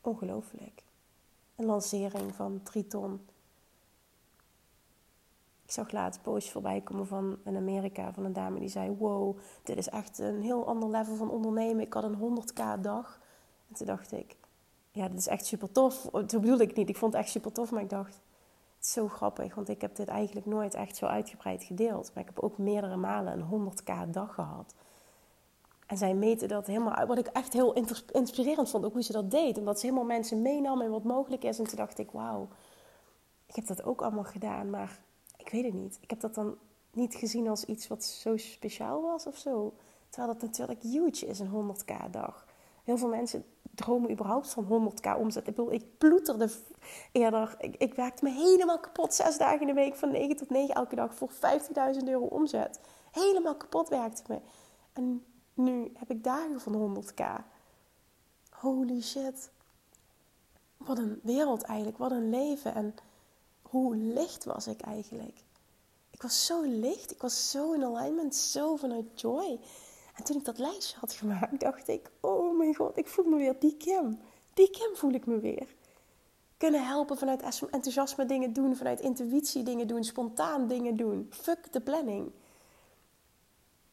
ongelooflijk. 0.00 0.82
Een 1.56 1.64
lancering 1.64 2.34
van 2.34 2.62
Triton. 2.62 3.26
Ik 5.64 5.70
zag 5.70 5.90
laatst 5.90 6.22
post 6.22 6.50
voorbij 6.50 6.80
komen 6.80 7.06
van 7.06 7.38
in 7.44 7.56
Amerika 7.56 8.12
van 8.12 8.24
een 8.24 8.32
dame 8.32 8.58
die 8.58 8.68
zei: 8.68 8.96
Wow, 8.96 9.38
dit 9.62 9.76
is 9.76 9.88
echt 9.88 10.18
een 10.18 10.42
heel 10.42 10.66
ander 10.66 10.88
level 10.88 11.16
van 11.16 11.30
ondernemen. 11.30 11.84
Ik 11.84 11.92
had 11.92 12.04
een 12.04 12.42
100k 12.42 12.80
dag. 12.80 13.20
En 13.68 13.74
toen 13.74 13.86
dacht 13.86 14.12
ik: 14.12 14.36
Ja, 14.94 15.08
dit 15.08 15.18
is 15.18 15.26
echt 15.26 15.46
super 15.46 15.72
tof. 15.72 16.02
Dat 16.02 16.40
bedoel 16.40 16.58
ik 16.58 16.76
niet. 16.76 16.88
Ik 16.88 16.96
vond 16.96 17.12
het 17.12 17.22
echt 17.22 17.30
super 17.30 17.52
tof, 17.52 17.70
maar 17.70 17.82
ik 17.82 17.90
dacht: 17.90 18.20
zo 18.78 19.08
grappig, 19.08 19.54
want 19.54 19.68
ik 19.68 19.80
heb 19.80 19.96
dit 19.96 20.08
eigenlijk 20.08 20.46
nooit 20.46 20.74
echt 20.74 20.96
zo 20.96 21.06
uitgebreid 21.06 21.64
gedeeld. 21.64 22.10
Maar 22.14 22.22
ik 22.22 22.28
heb 22.34 22.44
ook 22.44 22.58
meerdere 22.58 22.96
malen 22.96 23.32
een 23.32 23.72
100k 23.72 24.10
dag 24.10 24.34
gehad. 24.34 24.74
En 25.86 25.96
zij 25.96 26.14
meten 26.14 26.48
dat 26.48 26.66
helemaal 26.66 26.92
uit. 26.92 27.08
Wat 27.08 27.18
ik 27.18 27.26
echt 27.26 27.52
heel 27.52 27.72
inspirerend 28.12 28.70
vond, 28.70 28.84
ook 28.84 28.92
hoe 28.92 29.02
ze 29.02 29.12
dat 29.12 29.30
deed. 29.30 29.58
Omdat 29.58 29.80
ze 29.80 29.86
helemaal 29.86 30.06
mensen 30.06 30.42
meenam 30.42 30.80
en 30.80 30.90
wat 30.90 31.04
mogelijk 31.04 31.44
is. 31.44 31.58
En 31.58 31.64
toen 31.64 31.76
dacht 31.76 31.98
ik, 31.98 32.10
wauw, 32.10 32.48
ik 33.46 33.54
heb 33.54 33.66
dat 33.66 33.84
ook 33.84 34.02
allemaal 34.02 34.24
gedaan. 34.24 34.70
Maar 34.70 35.00
ik 35.36 35.48
weet 35.48 35.64
het 35.64 35.74
niet. 35.74 35.98
Ik 36.00 36.10
heb 36.10 36.20
dat 36.20 36.34
dan 36.34 36.56
niet 36.92 37.14
gezien 37.14 37.48
als 37.48 37.64
iets 37.64 37.88
wat 37.88 38.04
zo 38.04 38.36
speciaal 38.36 39.02
was 39.02 39.26
of 39.26 39.36
zo. 39.36 39.74
Terwijl 40.08 40.32
dat 40.32 40.42
natuurlijk 40.42 40.82
huge 40.82 41.26
is, 41.26 41.38
een 41.38 41.74
100k 41.76 42.10
dag. 42.10 42.46
Heel 42.84 42.98
veel 42.98 43.08
mensen 43.08 43.44
dromen 43.74 44.10
überhaupt 44.10 44.48
van 44.50 44.92
100k 44.92 45.18
omzet. 45.18 45.46
Ik, 45.46 45.54
bedoel, 45.54 45.72
ik 45.72 45.98
ploeterde 45.98 46.50
eerder. 47.12 47.56
Ik, 47.58 47.76
ik 47.76 47.94
werkte 47.94 48.24
me 48.24 48.30
helemaal 48.30 48.80
kapot. 48.80 49.14
Zes 49.14 49.38
dagen 49.38 49.60
in 49.60 49.66
de 49.66 49.72
week 49.72 49.96
van 49.96 50.10
9 50.10 50.36
tot 50.36 50.50
9 50.50 50.74
elke 50.74 50.94
dag 50.94 51.14
voor 51.14 51.30
15.000 51.30 52.04
euro 52.04 52.24
omzet. 52.24 52.80
Helemaal 53.10 53.56
kapot 53.56 53.88
werkte 53.88 54.22
me. 54.28 54.40
En 54.92 55.24
nu 55.54 55.92
heb 55.94 56.10
ik 56.10 56.24
dagen 56.24 56.60
van 56.60 57.04
100k. 57.04 57.24
Holy 58.50 59.02
shit. 59.02 59.50
Wat 60.76 60.98
een 60.98 61.20
wereld 61.22 61.62
eigenlijk. 61.62 61.98
Wat 61.98 62.10
een 62.10 62.30
leven. 62.30 62.74
En 62.74 62.94
hoe 63.62 63.96
licht 63.96 64.44
was 64.44 64.66
ik 64.66 64.80
eigenlijk. 64.80 65.42
Ik 66.10 66.22
was 66.22 66.46
zo 66.46 66.62
licht. 66.62 67.10
Ik 67.10 67.22
was 67.22 67.50
zo 67.50 67.72
in 67.72 67.84
alignment. 67.84 68.34
Zo 68.34 68.76
vanuit 68.76 69.20
joy. 69.20 69.60
En 70.14 70.24
toen 70.24 70.36
ik 70.36 70.44
dat 70.44 70.58
lijstje 70.58 70.96
had 70.98 71.12
gemaakt, 71.12 71.60
dacht 71.60 71.88
ik: 71.88 72.10
Oh 72.20 72.58
mijn 72.58 72.74
god, 72.74 72.98
ik 72.98 73.08
voel 73.08 73.24
me 73.24 73.36
weer 73.36 73.58
die 73.58 73.76
Kim. 73.76 74.20
Die 74.54 74.70
Kim 74.70 74.96
voel 74.96 75.12
ik 75.12 75.26
me 75.26 75.38
weer. 75.38 75.74
Kunnen 76.56 76.86
helpen 76.86 77.18
vanuit 77.18 77.42
enthousiasme 77.70 78.26
dingen 78.26 78.52
doen, 78.52 78.76
vanuit 78.76 79.00
intuïtie 79.00 79.62
dingen 79.62 79.86
doen, 79.86 80.04
spontaan 80.04 80.68
dingen 80.68 80.96
doen. 80.96 81.28
Fuck 81.30 81.72
de 81.72 81.80
planning. 81.80 82.30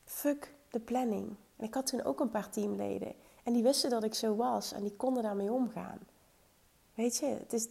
Fuck 0.05 0.53
de 0.69 0.79
planning. 0.79 1.35
En 1.57 1.65
ik 1.65 1.73
had 1.73 1.87
toen 1.87 2.03
ook 2.03 2.19
een 2.19 2.29
paar 2.29 2.49
teamleden. 2.49 3.13
En 3.43 3.53
die 3.53 3.63
wisten 3.63 3.89
dat 3.89 4.03
ik 4.03 4.13
zo 4.13 4.35
was 4.35 4.71
en 4.71 4.83
die 4.83 4.95
konden 4.95 5.23
daarmee 5.23 5.51
omgaan. 5.51 5.99
Weet 6.93 7.17
je, 7.17 7.25
het 7.25 7.53
is, 7.53 7.67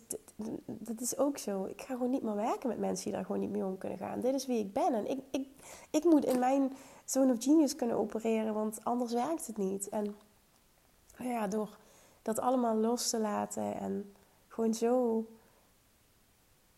dat 0.66 1.00
is 1.00 1.18
ook 1.18 1.38
zo. 1.38 1.64
Ik 1.64 1.80
ga 1.80 1.94
gewoon 1.94 2.10
niet 2.10 2.22
meer 2.22 2.34
werken 2.34 2.68
met 2.68 2.78
mensen 2.78 3.04
die 3.04 3.12
daar 3.12 3.24
gewoon 3.24 3.40
niet 3.40 3.50
mee 3.50 3.64
om 3.64 3.78
kunnen 3.78 3.98
gaan. 3.98 4.20
Dit 4.20 4.34
is 4.34 4.46
wie 4.46 4.58
ik 4.58 4.72
ben. 4.72 4.94
En 4.94 5.10
ik, 5.10 5.18
ik, 5.30 5.48
ik 5.90 6.04
moet 6.04 6.24
in 6.24 6.38
mijn 6.38 6.72
zone 7.10 7.32
of 7.32 7.42
genius 7.42 7.76
kunnen 7.76 7.96
opereren, 7.96 8.54
want 8.54 8.84
anders 8.84 9.12
werkt 9.12 9.46
het 9.46 9.56
niet. 9.56 9.88
En 9.88 10.16
ja, 11.18 11.46
door 11.46 11.76
dat 12.22 12.38
allemaal 12.38 12.76
los 12.76 13.10
te 13.10 13.20
laten 13.20 13.74
en 13.74 14.14
gewoon 14.48 14.74
zo 14.74 15.24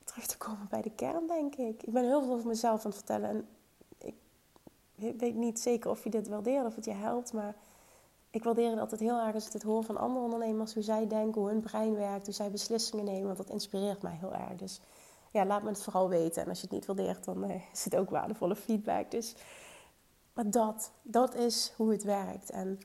terug 0.05 0.27
te 0.27 0.39
komen 0.39 0.67
bij 0.71 0.83
de 0.83 0.91
kern, 0.91 1.27
denk 1.27 1.55
ik. 1.55 1.83
Ik 1.83 1.93
ben 1.93 2.05
heel 2.05 2.23
veel 2.23 2.33
over 2.33 2.47
mezelf 2.47 2.85
aan 2.85 2.91
het 2.91 2.95
vertellen 2.95 3.29
en 3.29 3.49
ik 4.95 5.21
weet 5.21 5.35
niet 5.35 5.61
zeker 5.61 5.91
of 5.91 6.05
je 6.05 6.11
dit 6.11 6.29
waardeert 6.29 6.67
of 6.67 6.75
het 6.75 6.85
je 6.85 6.93
helpt, 6.93 7.33
maar 7.33 7.55
ik 8.31 8.45
waardeer 8.45 8.71
het 8.71 8.81
altijd 8.81 9.01
heel 9.01 9.19
erg 9.19 9.35
als 9.35 9.47
ik 9.47 9.53
het 9.53 9.63
hoor 9.63 9.85
van 9.85 9.97
andere 9.97 10.25
ondernemers, 10.25 10.75
hoe 10.75 10.83
zij 10.83 11.07
denken, 11.07 11.41
hoe 11.41 11.51
hun 11.51 11.61
brein 11.61 11.95
werkt, 11.95 12.25
hoe 12.25 12.35
zij 12.35 12.51
beslissingen 12.51 13.05
nemen, 13.05 13.27
want 13.27 13.37
dat 13.37 13.51
inspireert 13.51 14.03
mij 14.03 14.17
heel 14.21 14.35
erg. 14.35 14.57
Dus 14.57 14.81
ja, 15.31 15.47
laat 15.47 15.63
me 15.63 15.69
het 15.69 15.83
vooral 15.83 16.09
weten. 16.09 16.43
En 16.43 16.49
als 16.49 16.61
je 16.61 16.67
het 16.67 16.75
niet 16.75 16.87
waardeert, 16.87 17.25
dan 17.25 17.51
uh, 17.51 17.55
is 17.73 17.85
het 17.85 17.97
ook 17.97 18.11
waardevolle 18.11 18.57
feedback. 18.57 19.11
Dus 19.11 19.35
maar 20.33 20.51
dat, 20.51 20.91
dat 21.03 21.35
is 21.35 21.73
hoe 21.77 21.91
het 21.93 22.03
werkt. 22.03 22.51
En 22.51 22.81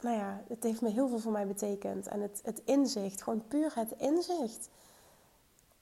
nou 0.00 0.16
ja, 0.16 0.42
het 0.48 0.62
heeft 0.62 0.80
me 0.80 0.90
heel 0.90 1.08
veel 1.08 1.18
voor 1.18 1.32
mij 1.32 1.46
betekend. 1.46 2.06
En 2.06 2.20
het, 2.20 2.40
het 2.44 2.62
inzicht, 2.64 3.22
gewoon 3.22 3.48
puur 3.48 3.72
het 3.74 3.92
inzicht. 3.96 4.68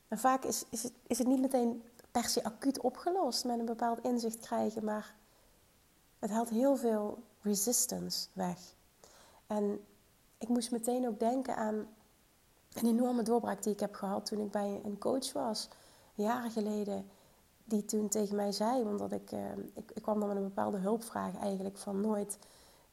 En 0.09 0.19
vaak 0.19 0.45
is, 0.45 0.65
is, 0.69 0.83
het, 0.83 0.93
is 1.07 1.19
het 1.19 1.27
niet 1.27 1.41
meteen 1.41 1.83
per 2.11 2.25
se 2.25 2.45
acuut 2.45 2.81
opgelost 2.81 3.45
met 3.45 3.59
een 3.59 3.65
bepaald 3.65 4.01
inzicht 4.03 4.39
krijgen, 4.39 4.85
maar 4.85 5.15
het 6.19 6.31
haalt 6.31 6.49
heel 6.49 6.77
veel 6.77 7.23
resistance 7.41 8.29
weg. 8.33 8.59
En 9.47 9.85
ik 10.39 10.49
moest 10.49 10.71
meteen 10.71 11.07
ook 11.07 11.19
denken 11.19 11.57
aan 11.57 11.87
een 12.73 12.87
enorme 12.87 13.23
doorbraak 13.23 13.63
die 13.63 13.73
ik 13.73 13.81
heb 13.81 13.95
gehad 13.95 14.27
toen 14.27 14.41
ik 14.41 14.51
bij 14.51 14.81
een 14.85 14.99
coach 14.99 15.33
was, 15.33 15.69
jaren 16.15 16.51
geleden. 16.51 17.11
Die 17.65 17.85
toen 17.85 18.09
tegen 18.09 18.37
mij 18.37 18.53
zei, 18.53 18.83
omdat 18.83 19.13
ik, 19.13 19.33
uh, 19.33 19.41
ik, 19.75 19.91
ik, 19.95 20.03
kwam 20.03 20.19
dan 20.19 20.29
met 20.29 20.37
een 20.37 20.43
bepaalde 20.43 20.79
hulpvraag 20.79 21.37
eigenlijk 21.37 21.79
van 21.79 22.01
nooit, 22.01 22.39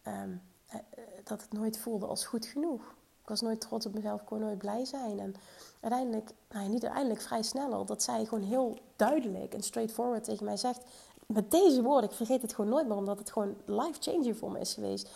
ehm, 0.01 0.29
eh, 0.67 0.79
eh, 0.89 1.03
dat 1.23 1.41
het 1.41 1.53
nooit 1.53 1.77
voelde 1.77 2.05
als 2.05 2.25
goed 2.25 2.45
genoeg. 2.45 2.81
Ik 3.21 3.29
was 3.29 3.41
nooit 3.41 3.61
trots 3.61 3.85
op 3.85 3.93
mezelf, 3.93 4.21
ik 4.21 4.27
kon 4.27 4.39
nooit 4.39 4.57
blij 4.57 4.85
zijn. 4.85 5.19
En 5.19 5.35
uiteindelijk, 5.79 6.31
nou 6.49 6.69
niet 6.69 6.83
uiteindelijk, 6.83 7.21
vrij 7.21 7.43
snel 7.43 7.73
al, 7.73 7.85
dat 7.85 8.03
zij 8.03 8.25
gewoon 8.25 8.43
heel 8.43 8.77
duidelijk 8.95 9.53
en 9.53 9.63
straightforward 9.63 10.23
tegen 10.23 10.45
mij 10.45 10.57
zegt. 10.57 10.83
Met 11.25 11.51
deze 11.51 11.81
woorden, 11.81 12.09
ik 12.09 12.15
vergeet 12.15 12.41
het 12.41 12.53
gewoon 12.53 12.69
nooit 12.69 12.87
meer, 12.87 12.97
omdat 12.97 13.19
het 13.19 13.31
gewoon 13.31 13.55
life-changing 13.65 14.37
voor 14.37 14.51
me 14.51 14.59
is 14.59 14.73
geweest. 14.73 15.09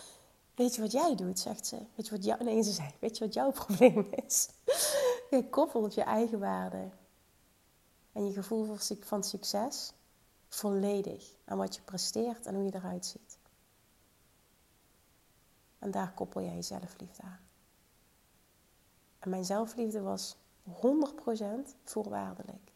Weet 0.55 0.75
je 0.75 0.81
wat 0.81 0.91
jij 0.91 1.15
doet, 1.15 1.39
zegt 1.39 1.67
ze. 1.67 1.77
Weet 1.95 2.05
je 2.07 2.15
wat 2.15 2.25
jou... 2.25 2.43
Nee, 2.43 2.61
ze 2.61 2.71
zei, 2.71 2.89
weet 2.99 3.17
je 3.17 3.25
wat 3.25 3.33
jouw 3.33 3.51
probleem 3.65 4.07
is? 4.25 4.49
je 5.29 5.49
koppelt 5.49 5.93
je 5.93 6.01
eigen 6.01 6.39
waarde 6.39 6.89
en 8.13 8.25
je 8.25 8.33
gevoel 8.33 8.75
van 8.99 9.23
succes 9.23 9.93
volledig 10.47 11.35
aan 11.45 11.57
wat 11.57 11.75
je 11.75 11.81
presteert 11.81 12.45
en 12.45 12.55
hoe 12.55 12.63
je 12.63 12.75
eruit 12.75 13.05
ziet. 13.05 13.37
En 15.79 15.91
daar 15.91 16.13
koppel 16.13 16.41
jij 16.41 16.55
je 16.55 16.61
zelfliefde 16.61 17.23
aan. 17.23 17.39
En 19.19 19.29
mijn 19.29 19.45
zelfliefde 19.45 20.01
was 20.01 20.35
100% 20.69 20.71
voorwaardelijk. 21.83 22.71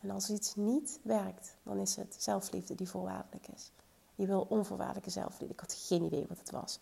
En 0.00 0.10
als 0.10 0.30
iets 0.30 0.54
niet 0.54 1.00
werkt, 1.02 1.56
dan 1.62 1.78
is 1.78 1.96
het 1.96 2.16
zelfliefde 2.18 2.74
die 2.74 2.88
voorwaardelijk 2.88 3.48
is. 3.48 3.70
Je 4.14 4.26
wil 4.26 4.46
onvoorwaardelijke 4.48 5.10
zelfliefde. 5.10 5.54
Ik 5.54 5.60
had 5.60 5.74
geen 5.74 6.02
idee 6.02 6.26
wat 6.26 6.38
het 6.38 6.50
was. 6.50 6.78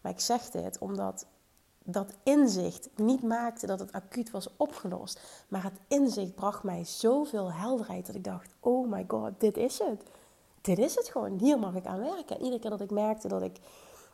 Maar 0.00 0.12
ik 0.12 0.20
zeg 0.20 0.50
dit 0.50 0.78
omdat 0.78 1.26
dat 1.84 2.12
inzicht 2.22 2.88
niet 2.96 3.22
maakte 3.22 3.66
dat 3.66 3.78
het 3.78 3.92
acuut 3.92 4.30
was 4.30 4.48
opgelost. 4.56 5.20
Maar 5.48 5.62
het 5.62 5.78
inzicht 5.88 6.34
bracht 6.34 6.62
mij 6.62 6.84
zoveel 6.84 7.52
helderheid 7.52 8.06
dat 8.06 8.14
ik 8.14 8.24
dacht: 8.24 8.54
oh 8.60 8.90
my 8.90 9.04
god, 9.08 9.32
dit 9.38 9.56
is 9.56 9.78
het. 9.78 10.02
Dit 10.60 10.78
is 10.78 10.94
het 10.94 11.08
gewoon. 11.08 11.38
Hier 11.38 11.58
mag 11.58 11.74
ik 11.74 11.86
aan 11.86 12.00
werken. 12.00 12.36
En 12.36 12.42
iedere 12.42 12.60
keer 12.60 12.70
dat 12.70 12.80
ik 12.80 12.90
merkte 12.90 13.28
dat 13.28 13.42
ik, 13.42 13.56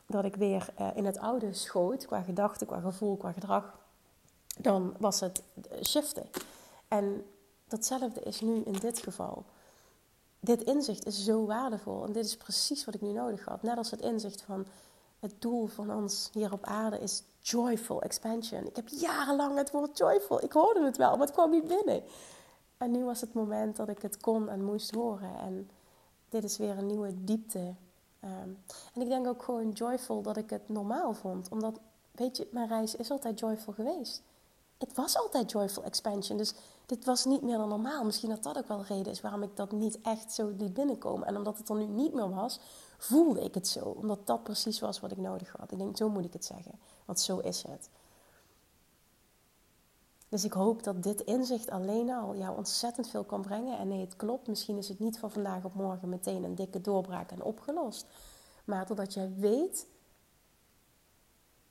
dat 0.07 0.25
ik 0.25 0.37
weer 0.37 0.69
uh, 0.81 0.89
in 0.95 1.05
het 1.05 1.19
oude 1.19 1.55
schoot, 1.55 2.07
qua 2.07 2.23
gedachten, 2.23 2.67
qua 2.67 2.81
gevoel, 2.81 3.17
qua 3.17 3.33
gedrag, 3.33 3.79
dan 4.59 4.95
was 4.99 5.21
het 5.21 5.43
shiften. 5.83 6.27
En 6.89 7.25
datzelfde 7.69 8.21
is 8.21 8.41
nu 8.41 8.63
in 8.65 8.73
dit 8.81 8.99
geval 8.99 9.45
dit 10.41 10.63
inzicht 10.63 11.07
is 11.07 11.25
zo 11.25 11.47
waardevol. 11.47 12.05
En 12.05 12.13
dit 12.13 12.25
is 12.25 12.37
precies 12.37 12.85
wat 12.85 12.95
ik 12.95 13.01
nu 13.01 13.13
nodig 13.13 13.45
had. 13.45 13.63
Net 13.63 13.77
als 13.77 13.91
het 13.91 14.01
inzicht 14.01 14.43
van 14.43 14.67
het 15.21 15.35
doel 15.39 15.67
van 15.67 15.95
ons 15.95 16.29
hier 16.33 16.53
op 16.53 16.65
aarde 16.65 16.99
is 16.99 17.23
joyful 17.41 18.03
expansion. 18.03 18.67
Ik 18.67 18.77
heb 18.77 18.89
jarenlang 18.89 19.57
het 19.57 19.71
woord 19.71 19.99
joyful. 19.99 20.45
Ik 20.45 20.53
hoorde 20.53 20.85
het 20.85 20.97
wel, 20.97 21.11
maar 21.11 21.27
het 21.27 21.31
kwam 21.31 21.51
niet 21.51 21.69
binnen. 21.69 22.03
En 22.77 22.91
nu 22.91 23.05
was 23.05 23.21
het 23.21 23.33
moment 23.33 23.77
dat 23.77 23.89
ik 23.89 24.03
het 24.03 24.21
kon 24.21 24.49
en 24.49 24.65
moest 24.65 24.95
horen. 24.95 25.39
En 25.39 25.71
dit 26.29 26.45
is 26.45 26.57
weer 26.57 26.79
een 26.79 26.87
nieuwe 26.87 27.25
diepte. 27.25 27.75
Ehm, 28.21 28.49
en 28.95 29.01
ik 29.01 29.09
denk 29.09 29.27
ook 29.27 29.43
gewoon 29.43 29.71
joyful 29.71 30.23
dat 30.23 30.37
ik 30.37 30.51
het 30.51 30.69
normaal 30.69 31.15
vond. 31.15 31.49
Omdat, 31.49 31.81
weet 32.13 32.37
je, 32.37 32.49
mijn 32.51 32.69
reis 32.69 32.97
is 32.97 33.11
altijd 33.11 33.39
joyful 33.39 33.73
geweest. 33.73 34.23
Het 34.79 34.95
was 34.95 35.17
altijd 35.17 35.51
joyful 35.51 35.85
expansion. 35.85 36.39
Dus 36.39 36.55
dit 36.87 37.05
was 37.05 37.25
niet 37.25 37.43
meer 37.43 37.57
dan 37.57 37.69
normaal. 37.69 38.05
Misschien 38.05 38.31
dat 38.31 38.43
dat 38.43 38.59
ook 38.59 38.69
wel 38.69 38.79
de 38.79 38.95
reden 38.95 39.13
is 39.13 39.21
waarom 39.21 39.43
ik 39.43 39.57
dat 39.57 39.73
niet 39.73 40.01
echt 40.01 40.33
zo 40.33 40.53
liet 40.59 40.75
binnenkomen. 40.75 41.27
En 41.27 41.37
omdat 41.37 41.59
het 41.59 41.69
er 41.69 41.77
nu 41.77 41.87
niet 41.87 42.13
meer 42.13 42.31
was, 42.31 42.61
voelde 43.01 43.41
ik 43.41 43.55
het 43.55 43.69
zo. 43.69 43.81
Omdat 43.81 44.27
dat 44.27 44.43
precies 44.43 44.81
was 44.81 45.01
wat 45.01 45.11
ik 45.11 45.19
nodig 45.19 45.55
had. 45.59 45.73
Ik 45.73 45.79
denk, 45.79 45.97
zo 45.97 46.09
moet 46.09 46.25
ik 46.25 46.33
het 46.33 46.45
zeggen. 46.45 46.81
Want 47.05 47.21
zo 47.21 47.39
is 47.39 47.63
het. 47.63 47.89
Dus 50.29 50.45
ik 50.45 50.53
hoop 50.53 50.83
dat 50.83 51.03
dit 51.03 51.21
inzicht 51.21 51.71
alleen 51.71 52.11
al 52.11 52.37
jou 52.37 52.57
ontzettend 52.57 53.09
veel 53.09 53.25
kan 53.25 53.43
brengen. 53.43 53.79
En 53.79 53.89
nee, 53.89 54.01
het 54.01 54.17
klopt. 54.17 54.49
Misschien 54.49 54.77
is 54.77 54.89
het 54.89 54.99
niet 54.99 55.19
van 55.19 55.31
vandaag 55.31 55.65
op 55.65 55.75
morgen 55.75 56.09
meteen 56.09 56.45
een 56.45 56.55
dikke 56.55 56.81
doorbraak 56.81 57.31
en 57.31 57.43
opgelost. 57.43 58.07
Maar 58.65 58.87
totdat 58.87 59.15
jij 59.15 59.33
weet 59.37 59.87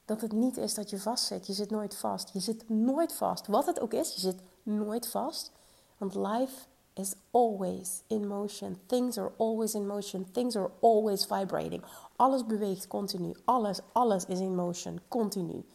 dat 0.06 0.22
het 0.22 0.32
niet 0.32 0.58
is 0.58 0.74
dat 0.74 0.90
je 0.90 1.00
vastzit. 1.00 1.48
Je 1.48 1.54
zit 1.54 1.70
nooit 1.70 1.96
vast. 1.96 2.30
Je 2.34 2.40
zit 2.40 2.70
nooit 2.70 3.14
vast. 3.14 3.48
Wat 3.48 3.66
het 3.66 3.80
ook 3.80 3.94
is, 3.94 4.14
je 4.14 4.20
zit 4.20 4.42
nooit 4.64 5.08
vast. 5.08 5.52
Want 5.98 6.16
life 6.16 6.68
is 7.00 7.14
always 7.32 8.04
in 8.08 8.28
motion. 8.28 8.78
Things 8.86 9.18
are 9.18 9.32
always 9.38 9.74
in 9.74 9.88
motion. 9.88 10.32
Things 10.32 10.56
are 10.56 10.70
always 10.80 11.26
vibrating. 11.26 11.84
Alles 12.16 12.46
beweegt 12.46 12.88
continu. 12.88 13.36
Alles, 13.46 13.80
alles 13.92 14.26
is 14.26 14.40
in 14.40 14.56
motion. 14.56 15.00
Continu. 15.08 15.66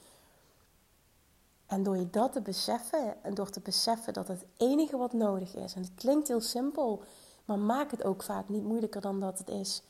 En 1.66 1.82
door 1.82 1.96
je 1.96 2.10
dat 2.10 2.32
te 2.32 2.40
beseffen 2.40 3.24
en 3.24 3.34
door 3.34 3.50
te 3.50 3.60
beseffen 3.60 4.12
dat 4.12 4.28
het 4.28 4.44
enige 4.56 4.96
wat 4.96 5.12
nodig 5.12 5.54
is, 5.54 5.74
en 5.74 5.82
het 5.82 5.94
klinkt 5.94 6.28
heel 6.28 6.40
simpel, 6.40 7.02
maar 7.44 7.58
maak 7.58 7.90
het 7.90 8.04
ook 8.04 8.22
vaak 8.22 8.48
niet 8.48 8.64
moeilijker 8.64 9.00
dan 9.00 9.20
dat 9.20 9.38
het 9.38 9.48
is. 9.48 9.82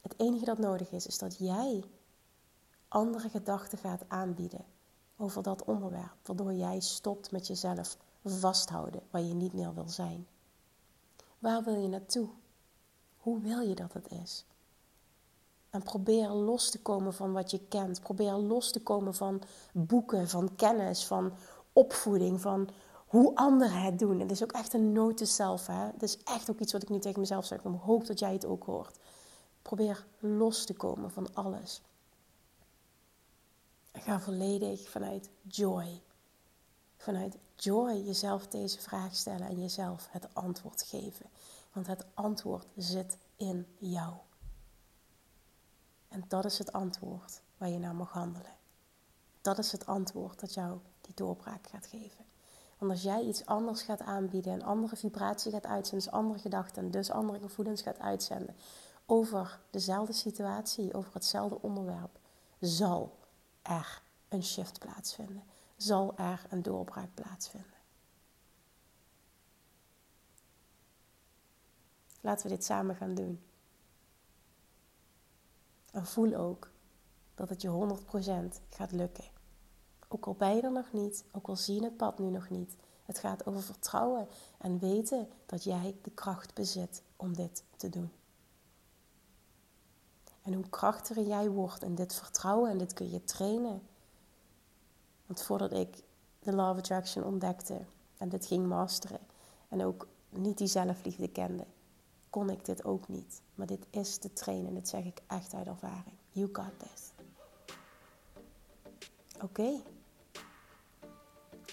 Het 0.00 0.14
enige 0.16 0.44
dat 0.44 0.58
nodig 0.58 0.90
is, 0.90 1.06
is 1.06 1.18
dat 1.18 1.38
jij 1.38 1.84
andere 2.88 3.28
gedachten 3.28 3.78
gaat 3.78 4.02
aanbieden 4.08 4.64
over 5.16 5.42
dat 5.42 5.64
onderwerp, 5.64 6.16
waardoor 6.22 6.52
jij 6.52 6.80
stopt 6.80 7.30
met 7.30 7.46
jezelf 7.46 7.96
vasthouden 8.24 9.02
waar 9.10 9.22
je 9.22 9.34
niet 9.34 9.52
meer 9.52 9.74
wil 9.74 9.88
zijn. 9.88 10.26
Waar 11.38 11.62
wil 11.62 11.82
je 11.82 11.88
naartoe? 11.88 12.28
Hoe 13.16 13.40
wil 13.40 13.60
je 13.60 13.74
dat 13.74 13.92
het 13.92 14.10
is? 14.10 14.44
En 15.70 15.82
probeer 15.82 16.28
los 16.28 16.70
te 16.70 16.80
komen 16.82 17.14
van 17.14 17.32
wat 17.32 17.50
je 17.50 17.60
kent. 17.68 18.00
Probeer 18.00 18.32
los 18.32 18.72
te 18.72 18.82
komen 18.82 19.14
van 19.14 19.42
boeken, 19.72 20.28
van 20.28 20.54
kennis, 20.56 21.06
van 21.06 21.32
opvoeding, 21.72 22.40
van 22.40 22.68
hoe 23.06 23.34
anderen 23.34 23.82
het 23.82 23.98
doen. 23.98 24.20
Het 24.20 24.30
is 24.30 24.42
ook 24.42 24.52
echt 24.52 24.72
een 24.72 24.92
note 24.92 25.24
zelf. 25.24 25.66
Het 25.66 26.02
is 26.02 26.18
echt 26.24 26.50
ook 26.50 26.58
iets 26.58 26.72
wat 26.72 26.82
ik 26.82 26.88
nu 26.88 26.98
tegen 26.98 27.20
mezelf 27.20 27.44
zeg. 27.44 27.64
Ik 27.64 27.80
hoop 27.80 28.06
dat 28.06 28.18
jij 28.18 28.32
het 28.32 28.44
ook 28.44 28.64
hoort. 28.64 28.98
Probeer 29.62 30.06
los 30.18 30.64
te 30.64 30.74
komen 30.74 31.10
van 31.10 31.34
alles. 31.34 31.82
En 33.92 34.00
ga 34.00 34.20
volledig 34.20 34.88
vanuit 34.88 35.30
joy. 35.42 36.02
Vanuit 36.98 37.36
joy 37.54 37.92
jezelf 37.92 38.46
deze 38.46 38.80
vraag 38.80 39.14
stellen 39.14 39.48
en 39.48 39.60
jezelf 39.60 40.08
het 40.10 40.34
antwoord 40.34 40.82
geven. 40.82 41.26
Want 41.72 41.86
het 41.86 42.04
antwoord 42.14 42.66
zit 42.76 43.18
in 43.36 43.66
jou. 43.78 44.14
En 46.08 46.24
dat 46.28 46.44
is 46.44 46.58
het 46.58 46.72
antwoord 46.72 47.40
waar 47.56 47.68
je 47.68 47.78
naar 47.78 47.94
mag 47.94 48.12
handelen. 48.12 48.56
Dat 49.40 49.58
is 49.58 49.72
het 49.72 49.86
antwoord 49.86 50.40
dat 50.40 50.54
jou 50.54 50.78
die 51.00 51.14
doorbraak 51.14 51.66
gaat 51.66 51.86
geven. 51.86 52.24
Want 52.78 52.92
als 52.92 53.02
jij 53.02 53.22
iets 53.22 53.46
anders 53.46 53.82
gaat 53.82 54.00
aanbieden, 54.00 54.52
een 54.52 54.64
andere 54.64 54.96
vibratie 54.96 55.52
gaat 55.52 55.66
uitzenden, 55.66 56.04
dus 56.04 56.14
andere 56.14 56.38
gedachten, 56.38 56.90
dus 56.90 57.10
andere 57.10 57.38
gevoelens 57.40 57.82
gaat 57.82 57.98
uitzenden 57.98 58.56
over 59.06 59.60
dezelfde 59.70 60.12
situatie, 60.12 60.94
over 60.94 61.14
hetzelfde 61.14 61.62
onderwerp, 61.62 62.18
zal 62.60 63.18
er 63.62 64.02
een 64.28 64.44
shift 64.44 64.78
plaatsvinden? 64.78 65.42
Zal 65.78 66.16
er 66.16 66.46
een 66.50 66.62
doorbraak 66.62 67.14
plaatsvinden? 67.14 67.78
Laten 72.20 72.48
we 72.48 72.54
dit 72.54 72.64
samen 72.64 72.96
gaan 72.96 73.14
doen. 73.14 73.42
En 75.90 76.06
voel 76.06 76.34
ook 76.34 76.70
dat 77.34 77.48
het 77.48 77.62
je 77.62 77.98
100% 78.48 78.60
gaat 78.68 78.92
lukken. 78.92 79.24
Ook 80.08 80.26
al 80.26 80.34
ben 80.34 80.56
je 80.56 80.62
er 80.62 80.72
nog 80.72 80.92
niet, 80.92 81.24
ook 81.30 81.48
al 81.48 81.56
zie 81.56 81.74
je 81.74 81.84
het 81.84 81.96
pad 81.96 82.18
nu 82.18 82.30
nog 82.30 82.50
niet. 82.50 82.76
Het 83.04 83.18
gaat 83.18 83.46
over 83.46 83.62
vertrouwen 83.62 84.28
en 84.58 84.78
weten 84.78 85.28
dat 85.46 85.64
jij 85.64 85.96
de 86.02 86.10
kracht 86.10 86.54
bezit 86.54 87.02
om 87.16 87.34
dit 87.34 87.64
te 87.76 87.88
doen. 87.88 88.10
En 90.42 90.52
hoe 90.54 90.68
krachtiger 90.68 91.26
jij 91.26 91.50
wordt 91.50 91.82
in 91.82 91.94
dit 91.94 92.14
vertrouwen, 92.14 92.70
en 92.70 92.78
dit 92.78 92.92
kun 92.92 93.10
je 93.10 93.24
trainen. 93.24 93.82
Want 95.28 95.42
voordat 95.42 95.72
ik 95.72 96.02
de 96.38 96.52
Law 96.52 96.70
of 96.70 96.78
Attraction 96.78 97.24
ontdekte 97.24 97.84
en 98.16 98.28
dit 98.28 98.46
ging 98.46 98.66
masteren 98.66 99.20
en 99.68 99.84
ook 99.84 100.08
niet 100.28 100.58
die 100.58 100.66
zelfliefde 100.66 101.28
kende, 101.28 101.66
kon 102.30 102.50
ik 102.50 102.64
dit 102.64 102.84
ook 102.84 103.08
niet. 103.08 103.42
Maar 103.54 103.66
dit 103.66 103.86
is 103.90 104.16
te 104.16 104.32
trainen, 104.32 104.74
dit 104.74 104.88
zeg 104.88 105.04
ik 105.04 105.22
echt 105.26 105.54
uit 105.54 105.66
ervaring. 105.66 106.16
You 106.30 106.48
got 106.52 106.72
this. 106.78 107.12
Oké. 109.42 109.80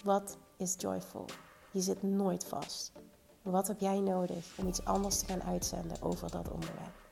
Wat 0.04 0.38
is 0.58 0.76
joyful? 0.78 1.26
Je 1.72 1.82
zit 1.82 2.04
nooit 2.04 2.46
vast. 2.46 2.91
Wat 3.41 3.68
heb 3.68 3.80
jij 3.80 4.00
nodig 4.00 4.58
om 4.58 4.68
iets 4.68 4.86
anders 4.86 5.20
te 5.20 5.26
gaan 5.26 5.44
uitzenden 5.44 6.02
over 6.02 6.32
dat 6.32 6.52
onderwerp? 6.52 7.04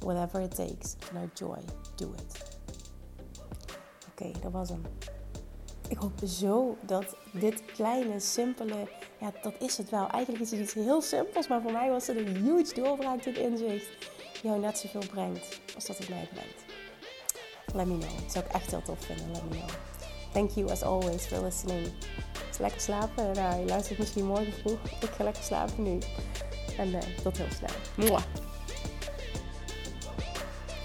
Whatever 0.00 0.40
it 0.40 0.54
takes, 0.54 0.94
vanuit 0.98 1.38
joy, 1.38 1.58
do 1.94 2.12
it. 2.12 2.58
Oké, 4.10 4.40
dat 4.40 4.52
was 4.52 4.68
hem. 4.68 4.82
Ik 5.88 5.98
hoop 5.98 6.12
zo 6.26 6.76
dat 6.80 7.16
dit 7.32 7.64
kleine, 7.64 8.20
simpele 8.20 8.88
ja, 9.20 9.32
dat 9.42 9.54
is 9.58 9.76
het 9.76 9.90
wel. 9.90 10.08
Eigenlijk 10.08 10.44
is 10.44 10.50
het 10.50 10.60
iets 10.60 10.74
heel 10.74 11.02
simpels, 11.02 11.48
maar 11.48 11.62
voor 11.62 11.72
mij 11.72 11.90
was 11.90 12.06
het 12.06 12.16
een 12.16 12.36
huge 12.36 12.74
doorbraak, 12.74 13.22
dit 13.22 13.36
inzicht. 13.36 13.86
Jou 14.42 14.60
net 14.60 14.78
zoveel 14.78 15.02
brengt 15.10 15.60
als 15.74 15.86
dat 15.86 15.98
het 15.98 16.08
mij 16.08 16.28
brengt. 16.32 16.64
Let 17.74 17.86
me 17.86 17.98
know. 17.98 18.20
Dat 18.22 18.32
zou 18.32 18.44
ik 18.44 18.52
echt 18.52 18.70
heel 18.70 18.82
tof 18.82 19.04
vinden. 19.04 19.30
Let 19.32 19.42
me 19.42 19.48
know. 19.48 19.68
Thank 20.32 20.50
you 20.50 20.70
as 20.70 20.82
always 20.82 21.26
for 21.26 21.42
listening. 21.42 21.92
Is 22.50 22.58
lekker 22.58 22.80
slapen. 22.80 23.32
Nou, 23.34 23.60
je 23.60 23.66
luistert 23.66 23.98
misschien 23.98 24.26
morgen 24.26 24.52
vroeg. 24.52 24.78
Ik 25.00 25.10
ga 25.10 25.24
lekker 25.24 25.42
slapen 25.42 25.82
nu. 25.82 25.98
En 26.78 26.88
uh, 26.88 26.98
tot 27.22 27.36
heel 27.36 27.52
snel. 27.56 28.06
Mwah. 28.08 28.22